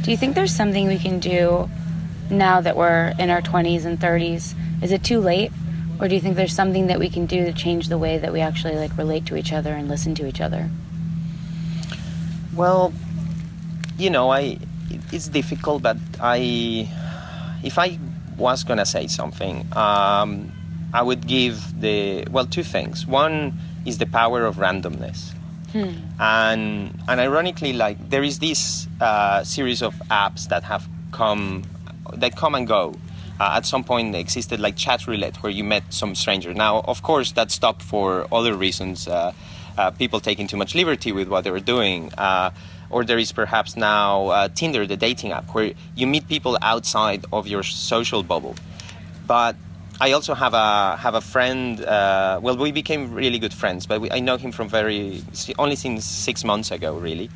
Do 0.03 0.11
you 0.11 0.17
think 0.17 0.35
there's 0.35 0.55
something 0.55 0.89
we 0.89 0.99
can 0.99 1.21
do 1.21 1.69
now 2.31 2.61
that 2.61 2.77
we're 2.77 3.13
in 3.19 3.31
our 3.31 3.41
20s 3.41 3.85
and 3.85 3.99
30s 4.01 4.55
is 4.83 4.91
it 4.91 5.05
too 5.05 5.21
late? 5.21 5.53
Or 6.01 6.09
do 6.09 6.17
you 6.17 6.21
think 6.21 6.35
there's 6.35 6.55
something 6.55 6.89
that 6.89 6.99
we 6.99 7.09
can 7.09 7.27
do 7.27 7.45
to 7.45 7.53
change 7.53 7.89
the 7.89 7.99
way 7.99 8.19
that 8.19 8.33
we 8.33 8.41
actually 8.41 8.75
like 8.75 8.97
relate 8.99 9.27
to 9.27 9.37
each 9.37 9.53
other 9.53 9.73
and 9.73 9.89
listen 9.89 10.17
to 10.17 10.27
each 10.27 10.41
other? 10.41 10.69
Well 12.55 12.93
you 13.99 14.11
know, 14.11 14.31
I 14.31 14.59
it's 15.13 15.29
difficult, 15.29 15.83
but 15.83 15.97
I 16.21 16.89
if 17.63 17.79
I 17.79 17.99
was 18.37 18.65
gonna 18.65 18.87
say 18.87 19.07
something, 19.07 19.67
um, 19.73 20.53
I 20.93 21.03
would 21.03 21.27
give 21.27 21.81
the 21.81 22.27
well 22.31 22.47
two 22.47 22.63
things. 22.63 23.07
One 23.07 23.59
is 23.85 23.99
the 23.99 24.07
power 24.07 24.47
of 24.47 24.57
randomness, 24.57 25.33
hmm. 25.73 25.91
and 26.21 26.99
and 27.09 27.21
ironically, 27.21 27.73
like 27.73 28.11
there 28.11 28.23
is 28.23 28.39
this 28.39 28.87
uh, 29.01 29.45
series 29.45 29.83
of 29.83 29.95
apps 30.11 30.49
that 30.49 30.65
have 30.65 30.89
come 31.13 31.65
that 32.15 32.37
come 32.37 32.55
and 32.55 32.67
go. 32.67 32.95
Uh, 33.41 33.55
at 33.57 33.67
some 33.67 33.83
point, 33.83 34.13
they 34.13 34.21
existed 34.21 34.61
like 34.61 34.77
chat 34.77 35.07
roulette 35.07 35.43
where 35.43 35.51
you 35.51 35.65
met 35.65 35.83
some 35.91 36.15
stranger. 36.15 36.55
Now, 36.55 36.81
of 36.83 37.03
course, 37.03 37.33
that 37.33 37.51
stopped 37.51 37.83
for 37.83 38.27
other 38.33 38.55
reasons. 38.55 39.09
Uh, 39.09 39.33
uh, 39.79 39.91
people 39.91 40.21
taking 40.21 40.47
too 40.47 40.57
much 40.59 40.75
liberty 40.75 41.13
with 41.13 41.29
what 41.29 41.45
they 41.45 41.51
were 41.51 41.59
doing. 41.59 42.13
Or 42.93 43.05
there 43.05 43.19
is 43.19 43.33
perhaps 43.33 43.77
now 43.77 44.29
uh, 44.29 44.49
Tinder, 44.49 44.87
the 44.87 44.97
dating 44.97 45.33
app, 45.33 45.47
where 45.55 45.73
you 45.97 46.07
meet 46.07 46.29
people 46.29 46.59
outside 46.63 47.25
of 47.33 47.47
your 47.49 47.63
social 47.63 48.23
bubble. 48.23 48.55
But 49.27 49.57
I 50.01 50.13
also 50.13 50.35
have 50.35 50.55
a 50.55 50.97
have 50.97 51.15
a 51.15 51.21
friend. 51.21 51.83
Uh, 51.85 52.41
well, 52.43 52.57
we 52.57 52.73
became 52.73 53.15
really 53.15 53.39
good 53.39 53.55
friends, 53.55 53.87
but 53.87 54.01
we, 54.01 54.11
I 54.11 54.21
know 54.21 54.37
him 54.37 54.53
from 54.53 54.69
very 54.69 55.23
only 55.59 55.77
since 55.77 56.05
six 56.05 56.45
months 56.45 56.71
ago, 56.71 56.97
really. 56.97 57.31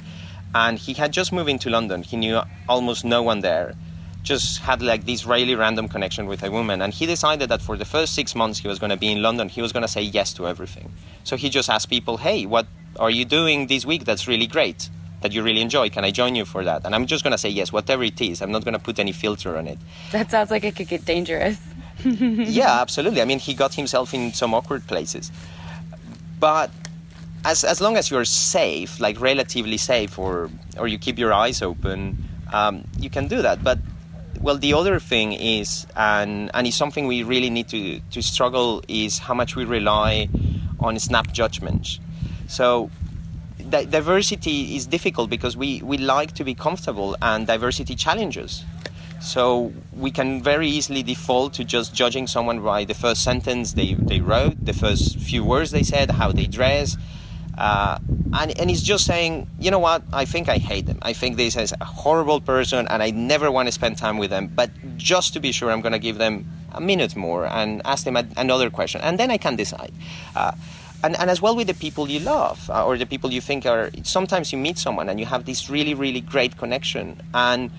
And 0.54 0.78
he 0.78 0.92
had 0.94 1.12
just 1.12 1.32
moved 1.32 1.50
into 1.50 1.70
London. 1.70 2.02
He 2.02 2.16
knew 2.16 2.40
almost 2.68 3.04
no 3.04 3.22
one 3.22 3.40
there. 3.40 3.74
Just 4.22 4.60
had 4.60 4.82
like 4.82 5.06
this 5.06 5.24
really 5.26 5.54
random 5.54 5.86
connection 5.88 6.26
with 6.26 6.42
a 6.42 6.50
woman, 6.50 6.82
and 6.82 6.92
he 6.92 7.06
decided 7.06 7.48
that 7.50 7.62
for 7.62 7.76
the 7.76 7.84
first 7.84 8.14
six 8.14 8.34
months 8.34 8.58
he 8.58 8.68
was 8.68 8.78
going 8.78 8.90
to 8.90 8.96
be 8.96 9.12
in 9.12 9.22
London, 9.22 9.48
he 9.48 9.62
was 9.62 9.72
going 9.72 9.82
to 9.82 9.88
say 9.88 10.02
yes 10.02 10.34
to 10.34 10.48
everything. 10.48 10.92
So 11.24 11.36
he 11.36 11.48
just 11.48 11.70
asked 11.70 11.88
people, 11.88 12.16
"Hey, 12.16 12.46
what 12.46 12.66
are 12.98 13.10
you 13.10 13.24
doing 13.24 13.68
this 13.68 13.86
week? 13.86 14.04
That's 14.04 14.26
really 14.26 14.48
great." 14.48 14.90
That 15.20 15.32
you 15.32 15.42
really 15.42 15.60
enjoy. 15.60 15.88
Can 15.90 16.04
I 16.04 16.10
join 16.10 16.34
you 16.34 16.44
for 16.44 16.64
that? 16.64 16.84
And 16.84 16.94
I'm 16.94 17.06
just 17.06 17.24
going 17.24 17.32
to 17.32 17.38
say 17.38 17.48
yes, 17.48 17.72
whatever 17.72 18.02
it 18.04 18.20
is. 18.20 18.42
I'm 18.42 18.52
not 18.52 18.64
going 18.64 18.74
to 18.74 18.80
put 18.80 18.98
any 18.98 19.12
filter 19.12 19.56
on 19.56 19.66
it. 19.66 19.78
That 20.12 20.30
sounds 20.30 20.50
like 20.50 20.64
it 20.64 20.76
could 20.76 20.88
get 20.88 21.04
dangerous. 21.04 21.58
yeah, 22.04 22.80
absolutely. 22.80 23.22
I 23.22 23.24
mean, 23.24 23.38
he 23.38 23.54
got 23.54 23.74
himself 23.74 24.12
in 24.14 24.32
some 24.32 24.54
awkward 24.54 24.86
places. 24.86 25.32
But 26.38 26.70
as, 27.44 27.64
as 27.64 27.80
long 27.80 27.96
as 27.96 28.10
you're 28.10 28.24
safe, 28.24 29.00
like 29.00 29.20
relatively 29.20 29.78
safe, 29.78 30.18
or, 30.18 30.50
or 30.78 30.86
you 30.86 30.98
keep 30.98 31.18
your 31.18 31.32
eyes 31.32 31.62
open, 31.62 32.24
um, 32.52 32.84
you 32.98 33.08
can 33.08 33.28
do 33.28 33.42
that. 33.42 33.64
But 33.64 33.78
well, 34.40 34.58
the 34.58 34.74
other 34.74 35.00
thing 35.00 35.32
is, 35.32 35.86
and, 35.96 36.50
and 36.52 36.66
it's 36.66 36.76
something 36.76 37.06
we 37.06 37.22
really 37.22 37.50
need 37.50 37.68
to, 37.68 38.00
to 38.10 38.22
struggle, 38.22 38.82
is 38.86 39.18
how 39.18 39.34
much 39.34 39.56
we 39.56 39.64
rely 39.64 40.28
on 40.78 40.98
snap 40.98 41.32
judgments. 41.32 41.98
So 42.48 42.90
diversity 43.58 44.76
is 44.76 44.86
difficult 44.86 45.30
because 45.30 45.56
we, 45.56 45.82
we 45.82 45.98
like 45.98 46.32
to 46.32 46.44
be 46.44 46.54
comfortable 46.54 47.16
and 47.22 47.46
diversity 47.46 47.94
challenges. 47.94 48.64
So 49.20 49.72
we 49.92 50.10
can 50.10 50.42
very 50.42 50.68
easily 50.68 51.02
default 51.02 51.54
to 51.54 51.64
just 51.64 51.94
judging 51.94 52.26
someone 52.26 52.62
by 52.62 52.84
the 52.84 52.94
first 52.94 53.24
sentence 53.24 53.72
they, 53.72 53.94
they 53.94 54.20
wrote, 54.20 54.64
the 54.64 54.74
first 54.74 55.18
few 55.18 55.42
words 55.42 55.70
they 55.70 55.82
said, 55.82 56.10
how 56.10 56.32
they 56.32 56.46
dress. 56.46 56.96
Uh, 57.56 57.98
and, 58.34 58.58
and 58.58 58.70
it's 58.70 58.82
just 58.82 59.06
saying, 59.06 59.48
you 59.58 59.70
know 59.70 59.78
what, 59.78 60.02
I 60.12 60.26
think 60.26 60.48
I 60.48 60.58
hate 60.58 60.86
them. 60.86 60.98
I 61.00 61.14
think 61.14 61.36
this 61.36 61.56
is 61.56 61.72
a 61.80 61.84
horrible 61.84 62.40
person 62.40 62.86
and 62.88 63.02
I 63.02 63.10
never 63.10 63.50
want 63.50 63.68
to 63.68 63.72
spend 63.72 63.96
time 63.96 64.18
with 64.18 64.30
them. 64.30 64.48
But 64.54 64.70
just 64.96 65.32
to 65.32 65.40
be 65.40 65.52
sure, 65.52 65.70
I'm 65.70 65.80
going 65.80 65.92
to 65.92 65.98
give 65.98 66.18
them 66.18 66.46
a 66.72 66.80
minute 66.80 67.16
more 67.16 67.46
and 67.46 67.80
ask 67.86 68.04
them 68.04 68.16
another 68.36 68.68
question. 68.68 69.00
And 69.00 69.18
then 69.18 69.30
I 69.30 69.38
can 69.38 69.56
decide. 69.56 69.92
Uh, 70.34 70.52
and, 71.02 71.18
and 71.18 71.30
as 71.30 71.40
well 71.42 71.54
with 71.54 71.66
the 71.66 71.74
people 71.74 72.08
you 72.08 72.20
love 72.20 72.70
uh, 72.70 72.86
or 72.86 72.96
the 72.96 73.06
people 73.06 73.32
you 73.32 73.40
think 73.40 73.66
are 73.66 73.90
sometimes 74.02 74.52
you 74.52 74.58
meet 74.58 74.78
someone 74.78 75.08
and 75.08 75.20
you 75.20 75.26
have 75.26 75.44
this 75.44 75.68
really 75.70 75.94
really 75.94 76.20
great 76.20 76.56
connection. 76.56 77.20
And 77.34 77.70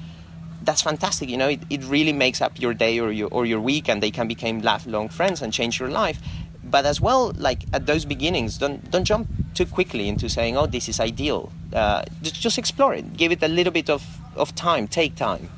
that's 0.64 0.82
fantastic 0.82 1.30
you 1.30 1.38
know 1.38 1.50
it, 1.50 1.62
it 1.70 1.84
really 1.86 2.14
makes 2.14 2.42
up 2.42 2.60
your 2.60 2.74
day 2.74 3.00
or 3.00 3.12
your, 3.12 3.30
or 3.32 3.46
your 3.46 3.62
week 3.62 3.88
and 3.88 4.04
they 4.04 4.12
can 4.12 4.28
become 4.28 4.62
lifelong 4.62 5.10
friends 5.10 5.42
and 5.42 5.54
change 5.54 5.80
your 5.80 5.90
life. 5.90 6.20
But 6.64 6.86
as 6.86 7.00
well 7.00 7.34
like 7.38 7.64
at 7.74 7.86
those 7.86 8.06
beginnings 8.06 8.58
don't 8.58 8.90
don't 8.92 9.06
jump 9.06 9.28
too 9.54 9.66
quickly 9.66 10.10
into 10.10 10.30
saying 10.30 10.58
oh 10.58 10.68
this 10.68 10.90
is 10.90 11.00
ideal. 11.00 11.52
Uh, 11.74 12.04
just, 12.22 12.36
just 12.36 12.58
explore 12.58 12.94
it. 12.94 13.18
Give 13.18 13.32
it 13.32 13.44
a 13.44 13.48
little 13.48 13.74
bit 13.74 13.90
of, 13.90 14.06
of 14.36 14.56
time. 14.56 14.88
Take 14.88 15.16
time. 15.16 15.50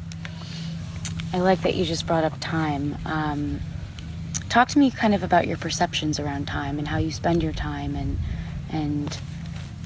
I 1.32 1.40
like 1.40 1.62
that 1.62 1.76
you 1.76 1.86
just 1.86 2.08
brought 2.08 2.24
up 2.24 2.34
time. 2.40 2.98
Um, 3.06 3.60
talk 4.50 4.68
to 4.70 4.80
me 4.80 4.92
kind 4.92 5.14
of 5.14 5.24
about 5.24 5.48
your 5.48 5.58
perceptions 5.58 6.20
around 6.20 6.48
time 6.48 6.80
and 6.80 6.88
how 6.88 6.98
you 6.98 7.12
spend 7.12 7.44
your 7.44 7.54
time 7.54 7.96
and 7.96 8.18
and 8.72 9.18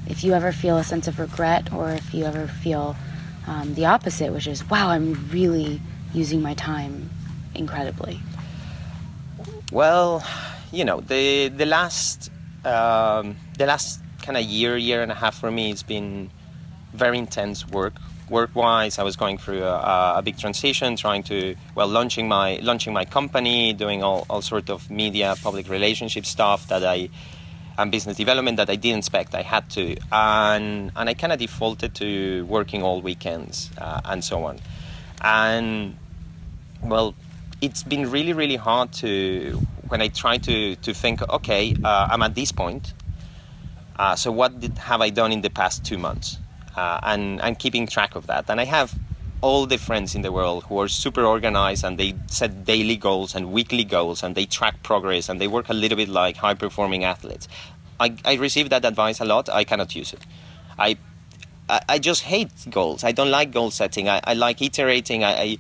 if 0.08 0.24
you 0.24 0.34
ever 0.34 0.52
feel 0.52 0.78
a 0.78 0.84
sense 0.84 1.08
of 1.08 1.20
regret 1.20 1.72
or 1.72 1.92
if 1.92 2.14
you 2.14 2.26
ever 2.26 2.48
feel 2.48 2.96
um, 3.48 3.74
the 3.76 3.86
opposite 3.86 4.32
which 4.32 4.48
is 4.48 4.70
wow 4.70 4.90
i'm 4.90 5.30
really 5.30 5.82
using 6.14 6.42
my 6.42 6.54
time 6.54 7.10
incredibly. 7.56 8.20
Well 9.72 10.24
you 10.72 10.86
know 10.86 11.02
the 11.02 11.50
the 11.50 11.66
last 11.66 12.32
um, 12.66 13.36
the 13.58 13.66
last 13.66 14.00
kind 14.22 14.38
of 14.38 14.44
year 14.44 14.78
year 14.78 15.02
and 15.02 15.12
a 15.12 15.16
half 15.16 15.40
for 15.40 15.52
me 15.52 15.72
it's 15.72 15.84
been 15.84 16.30
very 16.94 17.18
intense 17.18 17.68
work 17.68 17.94
work-wise, 18.30 19.00
I 19.00 19.03
was 19.03 19.15
going 19.15 19.38
through 19.38 19.63
a, 19.63 20.15
a, 20.18 20.22
big 20.24 20.38
transition, 20.38 20.96
trying 20.96 21.24
to 21.24 21.56
well 21.75 21.88
launching 21.88 22.27
my 22.27 22.60
launching 22.62 22.94
my 22.94 23.06
company, 23.06 23.74
doing 23.74 24.03
all, 24.03 24.25
all 24.30 24.42
sort 24.42 24.70
of 24.70 24.89
media, 24.89 25.36
public 25.42 25.70
relationship 25.70 26.25
stuff 26.25 26.68
that 26.68 26.84
I 26.84 27.10
and 27.77 27.92
business 27.92 28.18
development 28.18 28.58
that 28.58 28.70
I 28.70 28.75
didn't 28.75 29.00
expect 29.00 29.34
I 29.34 29.42
had 29.42 29.70
to, 29.72 29.98
and 30.12 30.92
and 30.96 31.10
I 31.10 31.13
kind 31.13 31.34
of 31.34 31.39
defaulted 31.39 31.96
to 31.96 32.46
working 32.46 32.84
all 32.84 33.01
weekends 33.01 33.72
uh, 33.77 34.01
and 34.06 34.24
so 34.24 34.46
on, 34.46 34.60
and 35.22 35.98
well, 36.84 37.15
it's 37.62 37.84
been 37.84 38.10
really 38.10 38.34
really 38.34 38.58
hard 38.58 38.92
to 38.94 39.60
when 39.88 40.01
I 40.01 40.08
try 40.08 40.38
to 40.38 40.75
to 40.75 40.94
think, 40.94 41.22
okay, 41.30 41.75
uh, 41.84 42.08
I'm 42.12 42.22
at 42.22 42.36
this 42.36 42.51
point. 42.51 42.94
Uh, 43.96 44.15
so 44.15 44.32
what 44.32 44.60
did, 44.60 44.75
have 44.80 45.01
I 45.01 45.12
done 45.12 45.32
in 45.32 45.42
the 45.42 45.51
past 45.51 45.86
two 45.86 46.00
months? 46.00 46.39
Uh, 46.75 47.00
and, 47.03 47.42
and 47.42 47.60
keeping 47.60 47.88
track 47.88 48.15
of 48.15 48.27
that. 48.27 48.50
And 48.50 48.60
I 48.60 48.65
have 48.65 48.94
all 49.42 49.65
the 49.65 49.77
friends 49.77 50.15
in 50.15 50.22
the 50.22 50.32
world 50.32 50.63
who 50.65 50.80
are 50.80 50.88
super 50.88 51.25
organized 51.25 51.84
and 51.84 51.98
they 51.98 52.15
set 52.27 52.63
daily 52.65 52.96
goals 52.96 53.36
and 53.36 53.51
weekly 53.51 53.84
goals 53.84 54.24
and 54.24 54.36
they 54.36 54.46
track 54.46 54.82
progress 54.84 55.27
and 55.27 55.42
they 55.42 55.48
work 55.48 55.68
a 55.68 55.74
little 55.74 55.98
bit 55.98 56.08
like 56.08 56.38
high 56.38 56.53
performing 56.53 57.03
athletes. 57.03 57.50
I, 58.00 58.15
I 58.24 58.36
receive 58.36 58.70
that 58.70 58.86
advice 58.86 59.20
a 59.20 59.25
lot. 59.25 59.50
I 59.50 59.65
cannot 59.65 59.96
use 59.96 60.13
it. 60.13 60.22
I, 60.80 60.98
I, 61.68 62.00
just 62.00 62.24
hate 62.24 62.51
goals. 62.70 63.03
I 63.03 63.12
don't 63.12 63.32
like 63.32 63.51
goal 63.51 63.70
setting. 63.72 64.08
I, 64.08 64.22
I 64.24 64.34
like 64.34 64.62
iterating. 64.62 65.24
I, 65.24 65.32
I, 65.32 65.58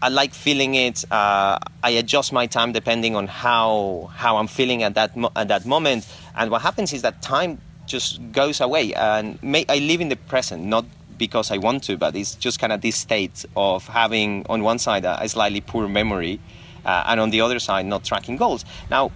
I 0.00 0.08
like 0.08 0.32
feeling 0.32 0.74
it. 0.74 1.04
Uh, 1.10 1.58
I 1.82 1.90
adjust 1.90 2.32
my 2.32 2.46
time 2.46 2.72
depending 2.72 3.16
on 3.16 3.26
how 3.26 4.10
how 4.14 4.36
I'm 4.36 4.46
feeling 4.46 4.82
at 4.82 4.94
that 4.94 5.16
mo- 5.16 5.32
at 5.34 5.48
that 5.48 5.66
moment. 5.66 6.06
And 6.36 6.50
what 6.50 6.62
happens 6.62 6.92
is 6.92 7.02
that 7.02 7.20
time 7.20 7.60
just 7.88 8.32
goes 8.32 8.60
away. 8.60 8.94
And 8.94 9.42
may, 9.42 9.64
I 9.68 9.78
live 9.78 10.00
in 10.00 10.08
the 10.08 10.16
present, 10.16 10.64
not 10.64 10.84
because 11.18 11.50
I 11.50 11.58
want 11.58 11.82
to, 11.84 11.96
but 11.96 12.14
it's 12.14 12.34
just 12.34 12.60
kind 12.60 12.72
of 12.72 12.80
this 12.80 12.96
state 12.96 13.44
of 13.56 13.86
having 13.88 14.46
on 14.48 14.62
one 14.62 14.78
side 14.78 15.04
a, 15.04 15.22
a 15.22 15.28
slightly 15.28 15.60
poor 15.60 15.88
memory, 15.88 16.40
uh, 16.84 17.04
and 17.06 17.20
on 17.20 17.30
the 17.30 17.40
other 17.40 17.58
side 17.58 17.86
not 17.86 18.04
tracking 18.04 18.36
goals. 18.36 18.64
Now, 18.90 19.10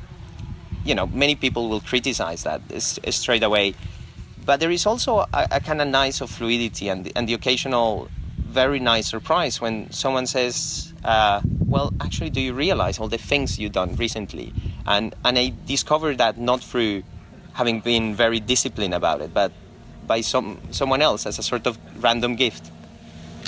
you 0.85 0.95
know, 0.95 1.07
many 1.07 1.37
people 1.37 1.69
will 1.69 1.81
criticize 1.81 2.43
that 2.43 2.61
straight 2.81 3.43
away, 3.43 3.75
but 4.45 4.59
there 4.59 4.71
is 4.71 4.85
also 4.85 5.21
a, 5.21 5.49
a 5.53 5.61
kind 5.61 5.81
of 5.81 5.89
nice 5.89 6.21
of 6.21 6.31
fluidity 6.31 6.89
and 6.89 7.11
and 7.15 7.29
the 7.29 7.35
occasional 7.35 8.09
very 8.37 8.79
nice 8.79 9.09
surprise 9.09 9.61
when 9.61 9.91
someone 9.91 10.27
says, 10.27 10.93
uh, 11.05 11.41
"Well, 11.67 11.93
actually, 12.01 12.31
do 12.31 12.41
you 12.41 12.53
realize 12.53 12.99
all 12.99 13.09
the 13.09 13.19
things 13.19 13.59
you've 13.59 13.73
done 13.73 13.97
recently?" 13.97 14.53
And 14.87 15.15
and 15.25 15.39
I 15.39 15.53
discovered 15.67 16.19
that 16.19 16.39
not 16.39 16.61
through 16.63 17.05
having 17.53 17.81
been 17.81 18.15
very 18.15 18.41
disciplined 18.41 18.95
about 18.95 19.21
it, 19.21 19.33
but 19.33 19.53
by 20.07 20.21
some 20.21 20.59
someone 20.71 21.03
else 21.03 21.27
as 21.27 21.39
a 21.39 21.43
sort 21.43 21.67
of 21.67 21.79
random 22.03 22.37
gift. 22.37 22.71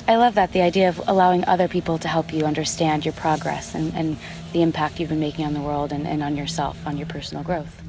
I 0.06 0.16
love 0.16 0.34
that 0.34 0.52
the 0.52 0.60
idea 0.60 0.88
of 0.88 1.00
allowing 1.06 1.44
other 1.46 1.66
people 1.66 1.98
to 1.98 2.08
help 2.08 2.32
you 2.32 2.44
understand 2.44 3.06
your 3.06 3.14
progress 3.14 3.74
and, 3.74 3.94
and 3.94 4.16
the 4.52 4.60
impact 4.60 5.00
you've 5.00 5.08
been 5.08 5.20
making 5.20 5.46
on 5.46 5.54
the 5.54 5.62
world 5.62 5.92
and, 5.92 6.06
and 6.06 6.22
on 6.22 6.36
yourself, 6.36 6.76
on 6.86 6.98
your 6.98 7.06
personal 7.06 7.42
growth. 7.42 7.82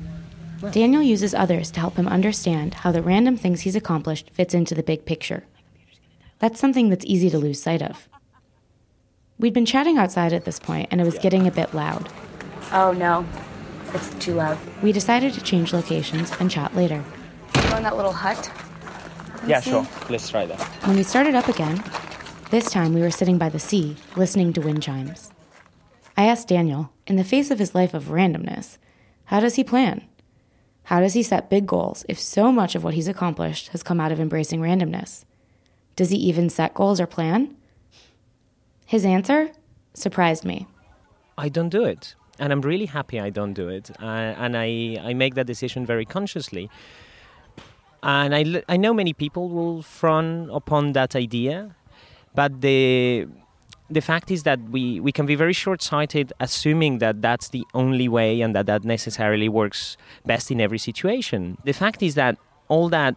Daniel 0.71 1.03
uses 1.03 1.33
others 1.33 1.69
to 1.71 1.79
help 1.79 1.97
him 1.97 2.07
understand 2.07 2.75
how 2.75 2.91
the 2.91 3.01
random 3.01 3.35
things 3.35 3.61
he's 3.61 3.75
accomplished 3.75 4.29
fits 4.31 4.53
into 4.53 4.73
the 4.73 4.81
big 4.81 5.05
picture. 5.05 5.43
That's 6.39 6.59
something 6.59 6.89
that's 6.89 7.05
easy 7.05 7.29
to 7.29 7.37
lose 7.37 7.61
sight 7.61 7.81
of. 7.81 8.07
We'd 9.37 9.53
been 9.53 9.65
chatting 9.65 9.97
outside 9.97 10.31
at 10.31 10.45
this 10.45 10.59
point, 10.59 10.87
and 10.91 11.01
it 11.01 11.05
was 11.05 11.19
getting 11.19 11.45
a 11.45 11.51
bit 11.51 11.73
loud. 11.73 12.09
Oh 12.71 12.93
no, 12.93 13.25
it's 13.95 14.13
too 14.15 14.33
loud. 14.33 14.57
We 14.83 14.91
decided 14.91 15.33
to 15.33 15.41
change 15.41 15.73
locations 15.73 16.31
and 16.39 16.51
chat 16.51 16.75
later. 16.75 17.03
Go 17.53 17.77
in 17.77 17.83
that 17.83 17.95
little 17.95 18.11
hut. 18.11 18.51
Yeah, 19.47 19.61
see? 19.61 19.71
sure. 19.71 19.87
Let's 20.09 20.29
try 20.29 20.45
that. 20.45 20.61
When 20.85 20.97
we 20.97 21.03
started 21.03 21.35
up 21.35 21.47
again, 21.47 21.83
this 22.51 22.69
time 22.69 22.93
we 22.93 23.01
were 23.01 23.11
sitting 23.11 23.37
by 23.37 23.49
the 23.49 23.59
sea, 23.59 23.95
listening 24.15 24.53
to 24.53 24.61
wind 24.61 24.83
chimes. 24.83 25.31
I 26.17 26.25
asked 26.25 26.47
Daniel, 26.47 26.91
in 27.07 27.15
the 27.15 27.23
face 27.23 27.51
of 27.51 27.59
his 27.59 27.73
life 27.73 27.93
of 27.93 28.05
randomness, 28.05 28.77
how 29.25 29.39
does 29.39 29.55
he 29.55 29.63
plan? 29.63 30.05
How 30.83 30.99
does 30.99 31.13
he 31.13 31.23
set 31.23 31.49
big 31.49 31.65
goals 31.65 32.05
if 32.07 32.19
so 32.19 32.51
much 32.51 32.75
of 32.75 32.83
what 32.83 32.93
he's 32.93 33.07
accomplished 33.07 33.69
has 33.69 33.81
come 33.83 33.99
out 33.99 34.11
of 34.11 34.19
embracing 34.19 34.61
randomness? 34.61 35.25
Does 35.95 36.09
he 36.09 36.17
even 36.17 36.49
set 36.49 36.73
goals 36.73 36.99
or 36.99 37.07
plan? 37.07 37.55
His 38.85 39.03
answer 39.03 39.51
surprised 39.93 40.45
me. 40.45 40.67
I 41.37 41.49
don't 41.49 41.69
do 41.69 41.83
it 41.83 42.15
and 42.39 42.51
I'm 42.51 42.61
really 42.61 42.85
happy 42.85 43.19
I 43.19 43.29
don't 43.29 43.53
do 43.53 43.69
it. 43.69 43.91
Uh, 44.01 44.05
and 44.05 44.57
I, 44.57 44.97
I 45.01 45.13
make 45.13 45.35
that 45.35 45.47
decision 45.47 45.85
very 45.85 46.05
consciously. 46.05 46.69
And 48.03 48.35
I, 48.35 48.63
I 48.69 48.77
know 48.77 48.93
many 48.93 49.13
people 49.13 49.49
will 49.49 49.81
frown 49.81 50.49
upon 50.51 50.93
that 50.93 51.15
idea, 51.15 51.75
but 52.33 52.61
the 52.61 53.27
the 53.89 54.01
fact 54.01 54.31
is 54.31 54.43
that 54.43 54.59
we, 54.69 54.99
we 54.99 55.11
can 55.11 55.27
be 55.27 55.35
very 55.35 55.53
short 55.53 55.79
sighted 55.81 56.33
assuming 56.39 56.97
that 56.97 57.21
that's 57.21 57.49
the 57.49 57.63
only 57.75 58.07
way 58.07 58.41
and 58.41 58.55
that 58.55 58.65
that 58.65 58.83
necessarily 58.83 59.47
works 59.47 59.95
best 60.25 60.49
in 60.49 60.59
every 60.59 60.79
situation. 60.79 61.57
The 61.65 61.71
fact 61.73 62.01
is 62.01 62.15
that 62.15 62.37
all 62.67 62.89
that 62.89 63.15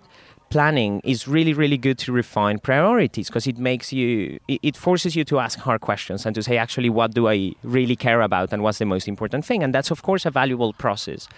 planning 0.51 1.01
is 1.05 1.29
really 1.29 1.53
really 1.53 1.77
good 1.77 1.99
to 1.99 2.13
refine 2.13 2.59
priorities 2.59 3.29
because 3.29 3.47
it 3.47 3.59
makes 3.59 3.93
you 3.93 4.39
it 4.49 4.77
forces 4.77 5.15
you 5.15 5.25
to 5.25 5.39
ask 5.39 5.59
hard 5.59 5.81
questions 5.81 6.25
and 6.25 6.35
to 6.35 6.43
say 6.43 6.57
actually 6.57 6.89
what 6.89 7.13
do 7.13 7.29
i 7.29 7.53
really 7.63 7.97
care 7.97 8.23
about 8.23 8.53
and 8.53 8.63
what's 8.63 8.79
the 8.79 8.87
most 8.87 9.09
important 9.09 9.45
thing? 9.45 9.63
And 9.63 9.75
that's 9.75 9.91
of 9.91 10.03
course 10.03 10.27
a 10.27 10.31
valuable 10.31 10.73
process. 10.73 11.29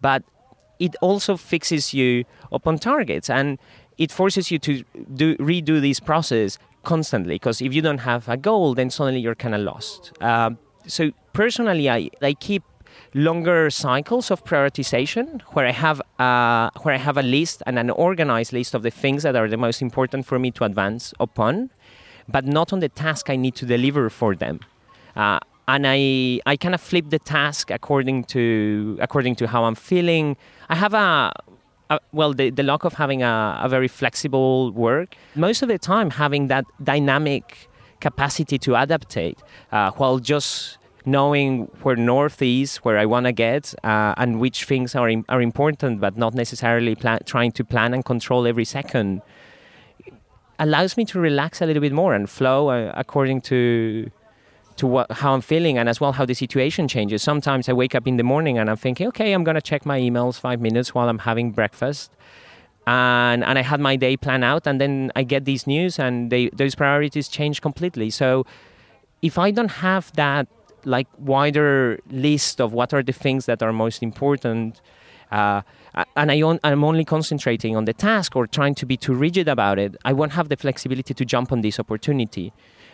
But 0.00 0.22
it 0.78 0.94
also 1.00 1.36
fixes 1.36 1.92
you 1.92 2.24
upon 2.52 2.78
targets 2.78 3.28
and 3.28 3.58
it 3.96 4.12
forces 4.12 4.50
you 4.50 4.58
to 4.60 4.84
do 5.14 5.36
redo 5.36 5.80
this 5.80 6.00
process 6.00 6.58
constantly 6.84 7.34
because 7.34 7.60
if 7.60 7.74
you 7.74 7.82
don't 7.82 7.98
have 7.98 8.28
a 8.28 8.36
goal 8.36 8.74
then 8.74 8.90
suddenly 8.90 9.20
you're 9.20 9.34
kind 9.34 9.54
of 9.54 9.60
lost. 9.60 10.12
Uh, 10.20 10.50
so 10.86 11.10
personally 11.32 11.90
I, 11.90 12.10
I 12.22 12.34
keep 12.34 12.62
longer 13.14 13.70
cycles 13.70 14.30
of 14.30 14.44
prioritization 14.44 15.40
where 15.52 15.66
I 15.66 15.72
have 15.72 16.00
uh, 16.18 16.70
where 16.82 16.94
I 16.94 16.98
have 16.98 17.16
a 17.16 17.22
list 17.22 17.62
and 17.66 17.78
an 17.78 17.90
organized 17.90 18.52
list 18.52 18.74
of 18.74 18.82
the 18.82 18.90
things 18.90 19.22
that 19.22 19.36
are 19.36 19.48
the 19.48 19.56
most 19.56 19.82
important 19.82 20.26
for 20.26 20.38
me 20.38 20.50
to 20.52 20.64
advance 20.64 21.14
upon, 21.18 21.70
but 22.28 22.44
not 22.44 22.72
on 22.72 22.80
the 22.80 22.88
task 22.88 23.30
I 23.30 23.36
need 23.36 23.54
to 23.56 23.66
deliver 23.66 24.10
for 24.10 24.34
them. 24.34 24.60
Uh, 25.16 25.38
and 25.66 25.86
I 25.86 26.40
I 26.46 26.56
kind 26.56 26.74
of 26.74 26.80
flip 26.80 27.10
the 27.10 27.18
task 27.18 27.70
according 27.70 28.24
to 28.24 28.98
according 29.00 29.36
to 29.36 29.46
how 29.46 29.64
I'm 29.64 29.74
feeling. 29.74 30.36
I 30.68 30.74
have 30.74 30.94
a, 30.94 31.32
a 31.90 32.00
well 32.12 32.32
the, 32.34 32.50
the 32.50 32.62
luck 32.62 32.84
of 32.84 32.94
having 32.94 33.22
a, 33.22 33.60
a 33.62 33.68
very 33.68 33.88
flexible 33.88 34.72
work. 34.72 35.16
Most 35.34 35.62
of 35.62 35.68
the 35.68 35.78
time, 35.78 36.10
having 36.10 36.48
that 36.48 36.64
dynamic 36.82 37.68
capacity 38.00 38.58
to 38.58 38.72
adaptate 38.72 39.38
uh, 39.72 39.90
while 39.92 40.18
just 40.18 40.78
knowing 41.10 41.70
where 41.82 41.96
north 41.96 42.42
is, 42.42 42.76
where 42.78 42.98
I 42.98 43.06
want 43.06 43.26
to 43.26 43.32
get, 43.32 43.74
uh, 43.82 44.14
and 44.16 44.40
which 44.40 44.64
things 44.64 44.94
are 44.94 45.10
are 45.28 45.42
important, 45.42 46.00
but 46.00 46.16
not 46.16 46.34
necessarily 46.34 46.94
plan- 46.94 47.24
trying 47.24 47.52
to 47.52 47.64
plan 47.64 47.94
and 47.94 48.04
control 48.04 48.46
every 48.46 48.64
second, 48.64 49.22
allows 50.58 50.96
me 50.96 51.04
to 51.06 51.20
relax 51.20 51.60
a 51.62 51.66
little 51.66 51.80
bit 51.80 51.92
more 51.92 52.14
and 52.14 52.28
flow 52.28 52.68
uh, 52.68 52.92
according 52.96 53.40
to 53.42 54.10
to 54.76 54.86
what, 54.86 55.10
how 55.10 55.34
I'm 55.34 55.40
feeling 55.40 55.76
and 55.76 55.88
as 55.88 56.00
well 56.00 56.12
how 56.12 56.24
the 56.24 56.34
situation 56.34 56.86
changes. 56.86 57.20
Sometimes 57.20 57.68
I 57.68 57.72
wake 57.72 57.96
up 57.96 58.06
in 58.06 58.16
the 58.16 58.22
morning 58.22 58.58
and 58.58 58.70
I'm 58.70 58.76
thinking, 58.76 59.08
okay, 59.08 59.32
I'm 59.32 59.42
gonna 59.42 59.60
check 59.60 59.84
my 59.84 59.98
emails 59.98 60.38
five 60.38 60.60
minutes 60.60 60.94
while 60.94 61.08
I'm 61.08 61.18
having 61.18 61.50
breakfast. 61.50 62.12
And, 62.86 63.42
and 63.44 63.58
I 63.58 63.62
had 63.62 63.80
my 63.80 63.96
day 63.96 64.16
planned 64.16 64.44
out, 64.44 64.66
and 64.66 64.80
then 64.80 65.12
I 65.14 65.22
get 65.22 65.44
these 65.44 65.66
news, 65.66 65.98
and 65.98 66.30
they, 66.32 66.48
those 66.54 66.74
priorities 66.74 67.28
change 67.28 67.60
completely. 67.60 68.08
So, 68.08 68.46
if 69.20 69.36
I 69.36 69.50
don't 69.50 69.74
have 69.88 70.10
that 70.14 70.48
like 70.88 71.08
wider 71.18 71.98
list 72.10 72.60
of 72.60 72.72
what 72.72 72.92
are 72.94 73.02
the 73.02 73.12
things 73.12 73.46
that 73.46 73.62
are 73.62 73.72
most 73.72 74.02
important 74.02 74.80
uh, 75.30 75.62
and 76.16 76.30
I 76.30 76.42
on, 76.42 76.60
I'm 76.64 76.84
only 76.84 77.04
concentrating 77.04 77.76
on 77.76 77.84
the 77.84 77.92
task 77.92 78.36
or 78.36 78.46
trying 78.46 78.74
to 78.76 78.86
be 78.86 78.96
too 78.96 79.14
rigid 79.14 79.48
about 79.48 79.78
it, 79.78 79.96
I 80.04 80.12
won't 80.12 80.32
have 80.32 80.48
the 80.48 80.56
flexibility 80.56 81.14
to 81.14 81.24
jump 81.24 81.52
on 81.52 81.60
this 81.60 81.78
opportunity. 81.78 82.52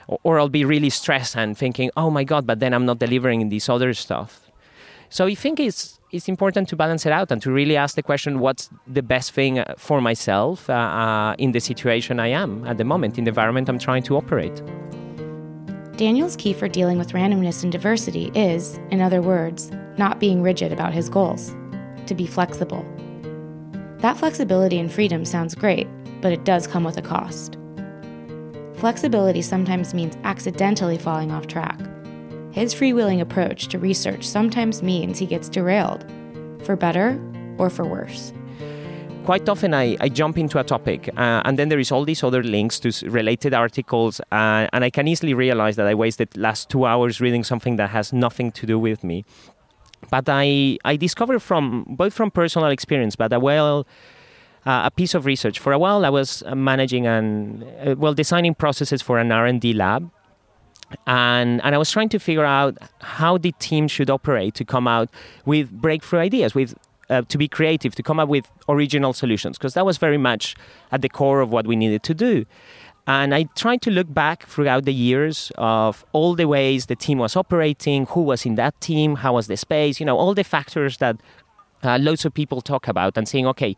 Or, 0.08 0.18
or 0.22 0.40
I'll 0.40 0.48
be 0.48 0.64
really 0.64 0.90
stressed 0.90 1.36
and 1.36 1.56
thinking, 1.56 1.90
oh 1.96 2.10
my 2.10 2.24
God, 2.24 2.46
but 2.46 2.60
then 2.60 2.74
I'm 2.74 2.86
not 2.86 2.98
delivering 2.98 3.48
this 3.48 3.68
other 3.68 3.94
stuff. 3.94 4.50
So 5.10 5.26
I 5.26 5.34
think 5.34 5.60
it's, 5.60 6.00
it's 6.10 6.28
important 6.28 6.68
to 6.70 6.76
balance 6.76 7.06
it 7.06 7.12
out 7.12 7.30
and 7.30 7.40
to 7.42 7.52
really 7.52 7.76
ask 7.76 7.94
the 7.94 8.02
question 8.02 8.40
what's 8.40 8.70
the 8.86 9.02
best 9.02 9.32
thing 9.32 9.62
for 9.76 10.00
myself 10.00 10.68
uh, 10.68 10.72
uh, 10.72 11.34
in 11.38 11.52
the 11.52 11.60
situation 11.60 12.18
I 12.18 12.28
am 12.28 12.66
at 12.66 12.78
the 12.78 12.84
moment, 12.84 13.18
in 13.18 13.24
the 13.24 13.30
environment 13.30 13.68
I'm 13.68 13.78
trying 13.78 14.02
to 14.04 14.16
operate. 14.16 14.62
Daniel's 15.96 16.34
key 16.34 16.52
for 16.52 16.66
dealing 16.66 16.98
with 16.98 17.12
randomness 17.12 17.62
and 17.62 17.70
diversity 17.70 18.32
is, 18.34 18.80
in 18.90 19.00
other 19.00 19.22
words, 19.22 19.70
not 19.96 20.18
being 20.18 20.42
rigid 20.42 20.72
about 20.72 20.92
his 20.92 21.08
goals, 21.08 21.54
to 22.06 22.14
be 22.16 22.26
flexible. 22.26 22.84
That 23.98 24.16
flexibility 24.16 24.78
and 24.80 24.92
freedom 24.92 25.24
sounds 25.24 25.54
great, 25.54 25.86
but 26.20 26.32
it 26.32 26.44
does 26.44 26.66
come 26.66 26.82
with 26.82 26.98
a 26.98 27.02
cost. 27.02 27.56
Flexibility 28.74 29.40
sometimes 29.40 29.94
means 29.94 30.16
accidentally 30.24 30.98
falling 30.98 31.30
off 31.30 31.46
track. 31.46 31.78
His 32.50 32.74
freewheeling 32.74 33.20
approach 33.20 33.68
to 33.68 33.78
research 33.78 34.26
sometimes 34.26 34.82
means 34.82 35.18
he 35.18 35.26
gets 35.26 35.48
derailed, 35.48 36.04
for 36.64 36.74
better 36.74 37.20
or 37.56 37.70
for 37.70 37.84
worse 37.84 38.32
quite 39.24 39.48
often 39.48 39.72
I, 39.72 39.96
I 40.00 40.08
jump 40.10 40.36
into 40.36 40.58
a 40.58 40.64
topic 40.64 41.08
uh, 41.16 41.42
and 41.44 41.58
then 41.58 41.70
there 41.70 41.78
is 41.78 41.90
all 41.90 42.04
these 42.04 42.22
other 42.22 42.42
links 42.42 42.78
to 42.80 42.92
related 43.08 43.54
articles 43.54 44.20
uh, 44.30 44.68
and 44.72 44.84
I 44.84 44.90
can 44.90 45.08
easily 45.08 45.32
realize 45.32 45.76
that 45.76 45.86
I 45.86 45.94
wasted 45.94 46.36
last 46.36 46.68
two 46.68 46.84
hours 46.84 47.20
reading 47.20 47.42
something 47.42 47.76
that 47.76 47.90
has 47.90 48.12
nothing 48.12 48.52
to 48.52 48.66
do 48.66 48.78
with 48.78 49.02
me. 49.02 49.24
But 50.10 50.28
I, 50.28 50.78
I 50.84 50.96
discovered 50.96 51.40
from 51.40 51.84
both 51.88 52.12
from 52.12 52.30
personal 52.30 52.68
experience, 52.68 53.16
but 53.16 53.32
a 53.32 53.40
well 53.40 53.86
uh, 54.66 54.82
a 54.84 54.90
piece 54.90 55.14
of 55.14 55.24
research. 55.24 55.58
For 55.58 55.72
a 55.72 55.78
while, 55.78 56.04
I 56.04 56.10
was 56.10 56.42
uh, 56.46 56.54
managing 56.54 57.06
and 57.06 57.64
uh, 57.64 57.94
well 57.96 58.14
designing 58.14 58.54
processes 58.54 59.00
for 59.00 59.18
an 59.18 59.32
R 59.32 59.46
and 59.46 59.60
D 59.60 59.72
lab, 59.72 60.10
and 61.06 61.62
and 61.64 61.74
I 61.74 61.78
was 61.78 61.90
trying 61.90 62.10
to 62.10 62.18
figure 62.18 62.44
out 62.44 62.76
how 63.00 63.38
the 63.38 63.52
team 63.52 63.88
should 63.88 64.10
operate 64.10 64.54
to 64.56 64.64
come 64.64 64.86
out 64.86 65.08
with 65.46 65.70
breakthrough 65.70 66.20
ideas, 66.20 66.54
with 66.54 66.74
uh, 67.14 67.22
to 67.32 67.38
be 67.38 67.48
creative, 67.48 67.94
to 67.94 68.02
come 68.02 68.18
up 68.22 68.28
with 68.28 68.46
original 68.68 69.12
solutions, 69.12 69.56
because 69.56 69.74
that 69.74 69.86
was 69.86 69.96
very 70.06 70.18
much 70.18 70.54
at 70.92 71.00
the 71.00 71.08
core 71.08 71.40
of 71.40 71.48
what 71.50 71.66
we 71.66 71.76
needed 71.76 72.02
to 72.02 72.14
do. 72.14 72.44
And 73.06 73.34
I 73.34 73.44
tried 73.54 73.82
to 73.82 73.90
look 73.90 74.12
back 74.12 74.46
throughout 74.46 74.84
the 74.84 74.94
years 75.08 75.52
of 75.56 76.04
all 76.12 76.34
the 76.34 76.48
ways 76.56 76.86
the 76.86 76.96
team 76.96 77.18
was 77.18 77.36
operating, 77.36 78.06
who 78.06 78.22
was 78.22 78.46
in 78.46 78.54
that 78.56 78.74
team, 78.80 79.16
how 79.16 79.34
was 79.34 79.46
the 79.46 79.56
space, 79.56 80.00
you 80.00 80.06
know, 80.06 80.16
all 80.16 80.34
the 80.34 80.44
factors 80.44 80.96
that 80.98 81.16
uh, 81.82 81.98
loads 81.98 82.24
of 82.24 82.32
people 82.32 82.60
talk 82.62 82.88
about, 82.88 83.16
and 83.18 83.28
saying, 83.28 83.46
okay, 83.46 83.76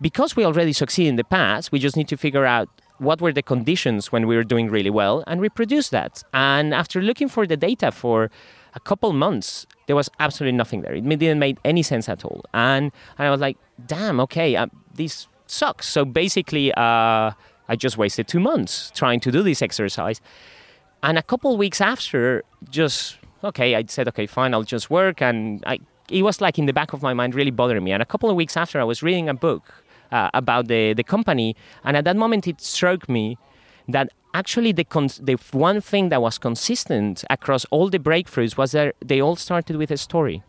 because 0.00 0.36
we 0.36 0.44
already 0.44 0.74
succeeded 0.74 1.10
in 1.10 1.16
the 1.16 1.24
past, 1.24 1.72
we 1.72 1.78
just 1.78 1.96
need 1.96 2.08
to 2.08 2.16
figure 2.16 2.44
out 2.44 2.68
what 2.98 3.20
were 3.22 3.32
the 3.32 3.42
conditions 3.42 4.12
when 4.12 4.26
we 4.26 4.36
were 4.36 4.44
doing 4.44 4.70
really 4.70 4.90
well 4.90 5.24
and 5.26 5.40
reproduce 5.40 5.88
that. 5.88 6.22
And 6.32 6.74
after 6.74 7.00
looking 7.00 7.28
for 7.28 7.46
the 7.46 7.56
data 7.56 7.90
for 7.90 8.30
a 8.76 8.80
couple 8.80 9.12
months, 9.12 9.66
there 9.86 9.96
was 9.96 10.08
absolutely 10.20 10.56
nothing 10.56 10.82
there. 10.82 10.94
It 10.94 11.08
didn't 11.08 11.38
make 11.38 11.56
any 11.64 11.82
sense 11.82 12.08
at 12.08 12.24
all. 12.24 12.44
And, 12.52 12.92
and 13.18 13.26
I 13.26 13.30
was 13.30 13.40
like, 13.40 13.56
damn, 13.86 14.20
okay, 14.20 14.54
uh, 14.54 14.66
this 14.94 15.26
sucks. 15.46 15.88
So 15.88 16.04
basically, 16.04 16.72
uh, 16.74 17.32
I 17.68 17.76
just 17.76 17.96
wasted 17.96 18.28
two 18.28 18.38
months 18.38 18.92
trying 18.94 19.20
to 19.20 19.32
do 19.32 19.42
this 19.42 19.62
exercise. 19.62 20.20
And 21.02 21.18
a 21.18 21.22
couple 21.22 21.56
weeks 21.56 21.80
after, 21.80 22.44
just, 22.70 23.16
okay, 23.42 23.74
I 23.74 23.84
said, 23.88 24.08
okay, 24.08 24.26
fine, 24.26 24.52
I'll 24.52 24.62
just 24.62 24.90
work. 24.90 25.22
And 25.22 25.64
I, 25.66 25.78
it 26.10 26.22
was 26.22 26.40
like 26.40 26.58
in 26.58 26.66
the 26.66 26.72
back 26.72 26.92
of 26.92 27.02
my 27.02 27.14
mind, 27.14 27.34
really 27.34 27.50
bothering 27.50 27.82
me. 27.82 27.92
And 27.92 28.02
a 28.02 28.06
couple 28.06 28.28
of 28.28 28.36
weeks 28.36 28.56
after, 28.56 28.78
I 28.78 28.84
was 28.84 29.02
reading 29.02 29.28
a 29.28 29.34
book 29.34 29.72
uh, 30.12 30.30
about 30.34 30.68
the, 30.68 30.92
the 30.92 31.02
company. 31.02 31.56
And 31.82 31.96
at 31.96 32.04
that 32.04 32.16
moment, 32.16 32.46
it 32.46 32.60
struck 32.60 33.08
me 33.08 33.38
that 33.88 34.10
actually 34.34 34.72
the, 34.72 34.84
cons- 34.84 35.20
the 35.22 35.36
one 35.52 35.80
thing 35.80 36.08
that 36.10 36.20
was 36.20 36.38
consistent 36.38 37.24
across 37.30 37.64
all 37.66 37.88
the 37.88 37.98
breakthroughs 37.98 38.56
was 38.56 38.72
that 38.72 38.94
they 39.04 39.20
all 39.20 39.36
started 39.36 39.76
with 39.76 39.90
a 39.90 39.96
story. 39.96 40.42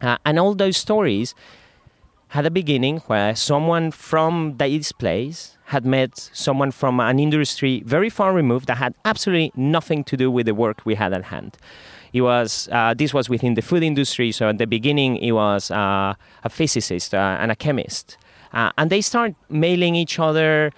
Uh, 0.00 0.16
and 0.24 0.38
all 0.38 0.54
those 0.54 0.76
stories 0.76 1.34
had 2.28 2.46
a 2.46 2.50
beginning 2.50 2.98
where 3.08 3.36
someone 3.36 3.90
from 3.90 4.56
this 4.56 4.90
place 4.90 5.58
had 5.66 5.84
met 5.84 6.30
someone 6.32 6.70
from 6.70 6.98
an 6.98 7.18
industry 7.18 7.82
very 7.84 8.08
far 8.08 8.32
removed 8.32 8.66
that 8.68 8.78
had 8.78 8.94
absolutely 9.04 9.52
nothing 9.54 10.02
to 10.02 10.16
do 10.16 10.30
with 10.30 10.46
the 10.46 10.54
work 10.54 10.80
we 10.86 10.94
had 10.94 11.12
at 11.12 11.24
hand. 11.24 11.58
It 12.14 12.22
was 12.22 12.68
uh, 12.72 12.94
this 12.94 13.12
was 13.12 13.28
within 13.28 13.54
the 13.54 13.62
food 13.62 13.82
industry, 13.82 14.32
so 14.32 14.48
at 14.48 14.56
the 14.56 14.66
beginning 14.66 15.16
it 15.18 15.32
was 15.32 15.70
uh, 15.70 16.14
a 16.42 16.48
physicist 16.48 17.14
uh, 17.14 17.36
and 17.40 17.50
a 17.50 17.56
chemist, 17.56 18.16
uh, 18.52 18.70
and 18.78 18.90
they 18.90 19.02
start 19.02 19.34
mailing 19.50 19.94
each 19.94 20.18
other 20.18 20.72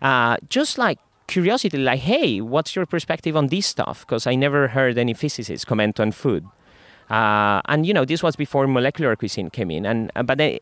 uh, 0.00 0.36
just 0.48 0.78
like 0.78 0.98
curiosity, 1.28 1.78
like, 1.78 2.00
hey, 2.00 2.40
what's 2.40 2.74
your 2.74 2.86
perspective 2.86 3.36
on 3.36 3.46
this 3.46 3.66
stuff? 3.66 4.00
Because 4.00 4.26
I 4.26 4.34
never 4.34 4.68
heard 4.68 4.98
any 4.98 5.14
physicists 5.14 5.64
comment 5.64 6.00
on 6.00 6.10
food. 6.10 6.44
Uh, 7.08 7.60
and 7.66 7.86
you 7.86 7.94
know, 7.94 8.04
this 8.04 8.22
was 8.22 8.34
before 8.34 8.66
molecular 8.66 9.14
cuisine 9.16 9.48
came 9.50 9.70
in, 9.70 9.86
and 9.86 10.10
uh, 10.16 10.22
but 10.22 10.38
they, 10.38 10.60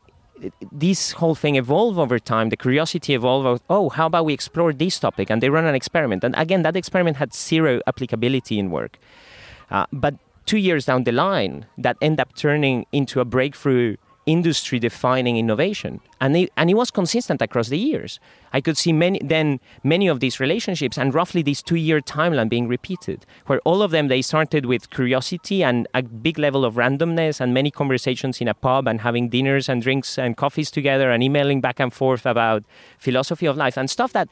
this 0.71 1.13
whole 1.13 1.35
thing 1.35 1.57
evolved 1.57 1.99
over 1.99 2.19
time. 2.19 2.51
The 2.51 2.57
curiosity 2.57 3.15
evolved. 3.15 3.63
oh, 3.71 3.89
how 3.89 4.07
about 4.07 4.27
we 4.27 4.35
explore 4.35 4.73
this 4.73 4.99
topic? 4.99 5.31
And 5.31 5.43
they 5.43 5.49
run 5.49 5.65
an 5.65 5.75
experiment. 5.75 6.23
And 6.25 6.35
again, 6.37 6.63
that 6.63 6.77
experiment 6.77 7.17
had 7.17 7.35
zero 7.35 7.81
applicability 7.87 8.59
in 8.59 8.71
work. 8.71 8.99
Uh, 9.71 9.87
but 9.93 10.15
two 10.45 10.59
years 10.59 10.85
down 10.85 11.05
the 11.05 11.13
line, 11.13 11.67
that 11.79 11.97
end 12.01 12.21
up 12.21 12.35
turning 12.35 12.87
into 12.93 13.21
a 13.21 13.25
breakthrough 13.25 13.97
industry 14.27 14.79
defining 14.79 15.37
innovation 15.37 16.01
and 16.21 16.37
it, 16.37 16.53
and 16.57 16.69
it 16.69 16.75
was 16.75 16.91
consistent 16.91 17.41
across 17.41 17.69
the 17.69 17.79
years 17.79 18.19
i 18.53 18.61
could 18.61 18.77
see 18.77 18.93
many 18.93 19.21
then 19.23 19.61
many 19.85 20.09
of 20.09 20.19
these 20.19 20.41
relationships 20.41 20.99
and 20.99 21.15
roughly 21.15 21.43
this 21.43 21.63
two 21.63 21.77
year 21.77 22.01
timeline 22.01 22.49
being 22.49 22.67
repeated 22.67 23.25
where 23.47 23.61
all 23.61 23.83
of 23.83 23.93
them 23.93 24.09
they 24.09 24.21
started 24.21 24.67
with 24.67 24.91
curiosity 24.91 25.63
and 25.63 25.87
a 25.95 26.03
big 26.03 26.39
level 26.39 26.65
of 26.65 26.75
randomness 26.75 27.41
and 27.41 27.55
many 27.55 27.71
conversations 27.71 28.41
in 28.41 28.49
a 28.49 28.55
pub 28.55 28.89
and 28.89 29.01
having 29.01 29.29
dinners 29.29 29.69
and 29.69 29.83
drinks 29.83 30.19
and 30.19 30.37
coffees 30.37 30.71
together 30.71 31.11
and 31.11 31.23
emailing 31.23 31.61
back 31.61 31.79
and 31.79 31.93
forth 31.93 32.27
about 32.27 32.65
philosophy 32.99 33.47
of 33.47 33.57
life 33.57 33.77
and 33.77 33.89
stuff 33.89 34.13
that 34.13 34.29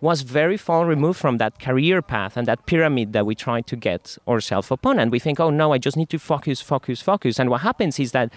was 0.00 0.22
very 0.22 0.56
far 0.56 0.86
removed 0.86 1.18
from 1.18 1.38
that 1.38 1.58
career 1.58 2.00
path 2.00 2.36
and 2.36 2.46
that 2.46 2.66
pyramid 2.66 3.12
that 3.12 3.26
we 3.26 3.34
try 3.34 3.60
to 3.60 3.76
get 3.76 4.16
ourselves 4.28 4.70
upon. 4.70 4.98
And 4.98 5.10
we 5.10 5.18
think, 5.18 5.40
oh 5.40 5.50
no, 5.50 5.72
I 5.72 5.78
just 5.78 5.96
need 5.96 6.08
to 6.10 6.18
focus, 6.18 6.60
focus, 6.60 7.02
focus. 7.02 7.38
And 7.40 7.50
what 7.50 7.62
happens 7.62 7.98
is 7.98 8.12
that 8.12 8.32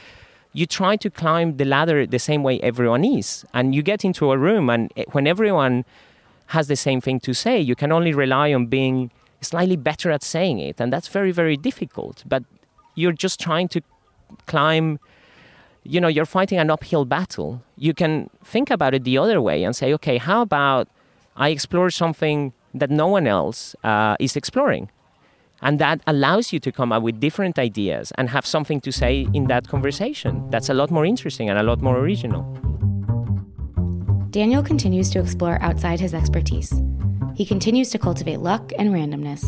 you 0.53 0.65
try 0.65 0.95
to 0.97 1.09
climb 1.09 1.57
the 1.57 1.65
ladder 1.65 2.05
the 2.05 2.19
same 2.19 2.43
way 2.43 2.59
everyone 2.61 3.05
is. 3.05 3.45
And 3.53 3.73
you 3.73 3.81
get 3.81 4.03
into 4.03 4.31
a 4.31 4.37
room, 4.37 4.69
and 4.69 4.91
when 5.11 5.27
everyone 5.27 5.85
has 6.47 6.67
the 6.67 6.75
same 6.75 6.99
thing 6.99 7.19
to 7.21 7.33
say, 7.33 7.59
you 7.59 7.75
can 7.75 7.91
only 7.91 8.13
rely 8.13 8.53
on 8.53 8.65
being 8.67 9.11
slightly 9.39 9.77
better 9.77 10.11
at 10.11 10.23
saying 10.23 10.59
it. 10.59 10.81
And 10.81 10.91
that's 10.91 11.07
very, 11.07 11.31
very 11.31 11.55
difficult. 11.57 12.23
But 12.27 12.43
you're 12.95 13.13
just 13.13 13.39
trying 13.39 13.67
to 13.69 13.81
climb 14.47 14.99
you 15.83 15.99
know 15.99 16.07
you're 16.07 16.25
fighting 16.25 16.59
an 16.59 16.69
uphill 16.69 17.05
battle 17.05 17.61
you 17.75 17.93
can 17.93 18.29
think 18.43 18.69
about 18.69 18.93
it 18.93 19.03
the 19.03 19.17
other 19.17 19.41
way 19.41 19.63
and 19.63 19.75
say 19.75 19.93
okay 19.93 20.17
how 20.17 20.41
about 20.41 20.87
i 21.35 21.49
explore 21.49 21.89
something 21.89 22.53
that 22.73 22.89
no 22.89 23.07
one 23.07 23.27
else 23.27 23.75
uh, 23.83 24.15
is 24.19 24.35
exploring 24.35 24.89
and 25.61 25.79
that 25.79 26.01
allows 26.07 26.51
you 26.51 26.59
to 26.59 26.71
come 26.71 26.91
up 26.91 27.03
with 27.03 27.19
different 27.19 27.59
ideas 27.59 28.11
and 28.17 28.29
have 28.29 28.45
something 28.45 28.81
to 28.81 28.91
say 28.91 29.27
in 29.33 29.45
that 29.47 29.67
conversation. 29.67 30.49
That's 30.49 30.69
a 30.69 30.73
lot 30.73 30.91
more 30.91 31.05
interesting 31.05 31.49
and 31.49 31.59
a 31.59 31.63
lot 31.63 31.81
more 31.81 31.97
original. 31.99 32.43
Daniel 34.31 34.63
continues 34.63 35.09
to 35.11 35.19
explore 35.19 35.61
outside 35.61 35.99
his 35.99 36.13
expertise. 36.13 36.73
He 37.35 37.45
continues 37.45 37.89
to 37.91 37.99
cultivate 37.99 38.37
luck 38.37 38.71
and 38.77 38.89
randomness. 38.89 39.43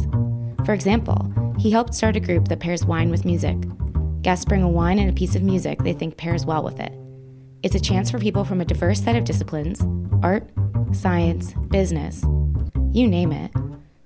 For 0.66 0.74
example 0.74 1.32
he 1.60 1.72
helped 1.72 1.94
start 1.94 2.16
a 2.16 2.20
group 2.20 2.48
that 2.48 2.60
pairs 2.60 2.86
wine 2.86 3.10
with 3.10 3.26
music. 3.26 3.58
Guests 4.22 4.46
bring 4.46 4.64
a 4.64 4.70
wine 4.70 5.00
and 5.00 5.10
a 5.10 5.14
piece 5.14 5.36
of 5.36 5.44
music 5.44 5.80
they 5.84 5.94
think 5.94 6.18
pairs 6.18 6.46
well 6.46 6.64
with 6.64 6.80
it. 6.80 6.94
It's 7.62 7.76
a 7.76 7.80
chance 7.80 8.12
for 8.12 8.20
people 8.20 8.44
from 8.44 8.62
a 8.62 8.66
diverse 8.66 9.02
set 9.02 9.16
of 9.16 9.24
disciplines 9.24 9.82
art, 10.24 10.50
science, 10.94 11.54
business, 11.70 12.24
you 12.92 13.08
name 13.08 13.32
it 13.32 13.52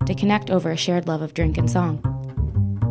to 0.07 0.15
connect 0.15 0.49
over 0.49 0.71
a 0.71 0.77
shared 0.77 1.07
love 1.07 1.21
of 1.21 1.33
drink 1.33 1.57
and 1.57 1.69
song. 1.69 2.01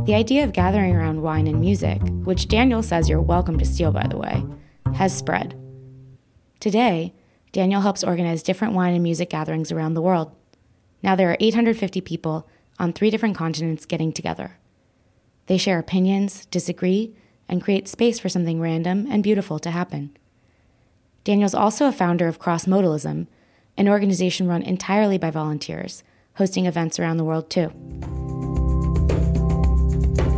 The 0.06 0.14
idea 0.14 0.44
of 0.44 0.52
gathering 0.52 0.94
around 0.94 1.22
wine 1.22 1.46
and 1.46 1.58
music, 1.58 2.00
which 2.24 2.46
Daniel 2.46 2.82
says 2.82 3.08
you're 3.08 3.20
welcome 3.20 3.58
to 3.58 3.64
steal, 3.64 3.90
by 3.90 4.06
the 4.06 4.18
way, 4.18 4.44
has 4.94 5.16
spread. 5.16 5.58
Today, 6.60 7.14
Daniel 7.52 7.80
helps 7.80 8.04
organize 8.04 8.42
different 8.42 8.74
wine 8.74 8.94
and 8.94 9.02
music 9.02 9.30
gatherings 9.30 9.72
around 9.72 9.94
the 9.94 10.02
world. 10.02 10.30
Now 11.02 11.16
there 11.16 11.30
are 11.30 11.36
850 11.40 12.02
people 12.02 12.48
on 12.78 12.92
three 12.92 13.10
different 13.10 13.36
continents 13.36 13.86
getting 13.86 14.12
together. 14.12 14.58
They 15.46 15.56
share 15.56 15.78
opinions, 15.78 16.46
disagree, 16.46 17.14
and 17.48 17.62
create 17.62 17.88
space 17.88 18.18
for 18.18 18.28
something 18.28 18.60
random 18.60 19.06
and 19.10 19.22
beautiful 19.22 19.58
to 19.60 19.70
happen. 19.70 20.16
Daniel's 21.24 21.54
also 21.54 21.86
a 21.86 21.92
founder 21.92 22.28
of 22.28 22.38
Cross 22.38 22.66
Modalism, 22.66 23.26
an 23.76 23.88
organization 23.88 24.48
run 24.48 24.62
entirely 24.62 25.18
by 25.18 25.30
volunteers, 25.30 26.02
hosting 26.36 26.66
events 26.66 26.98
around 26.98 27.16
the 27.16 27.24
world 27.24 27.50
too. 27.50 27.68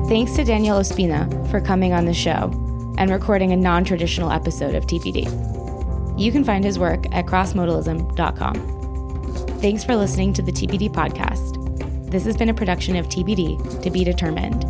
Thanks 0.08 0.32
to 0.36 0.44
Daniel 0.44 0.78
Ospina 0.78 1.50
for 1.50 1.60
coming 1.60 1.92
on 1.92 2.06
the 2.06 2.14
show 2.14 2.50
and 2.98 3.10
recording 3.10 3.52
a 3.52 3.56
non 3.56 3.84
traditional 3.84 4.30
episode 4.30 4.74
of 4.74 4.86
TBD. 4.86 6.18
You 6.18 6.32
can 6.32 6.44
find 6.44 6.64
his 6.64 6.78
work 6.78 7.04
at 7.12 7.26
crossmodalism.com. 7.26 8.54
Thanks 9.60 9.84
for 9.84 9.94
listening 9.94 10.32
to 10.32 10.42
the 10.42 10.52
TBD 10.52 10.90
podcast. 10.90 12.10
This 12.10 12.24
has 12.24 12.36
been 12.36 12.48
a 12.48 12.54
production 12.54 12.96
of 12.96 13.06
TBD 13.08 13.82
to 13.82 13.90
be 13.90 14.02
determined 14.02 14.64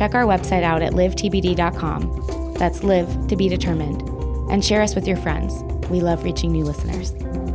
check 0.00 0.14
our 0.14 0.24
website 0.24 0.62
out 0.62 0.80
at 0.80 0.94
livetbd.com. 0.94 2.54
That's 2.54 2.82
live 2.82 3.26
to 3.28 3.36
be 3.36 3.50
determined. 3.50 4.00
And 4.50 4.64
share 4.64 4.80
us 4.80 4.94
with 4.94 5.06
your 5.06 5.18
friends. 5.18 5.62
We 5.90 6.00
love 6.00 6.24
reaching 6.24 6.52
new 6.52 6.64
listeners. 6.64 7.10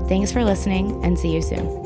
Thanks 0.07 0.31
for 0.31 0.43
listening 0.43 1.03
and 1.03 1.17
see 1.17 1.33
you 1.33 1.41
soon. 1.41 1.84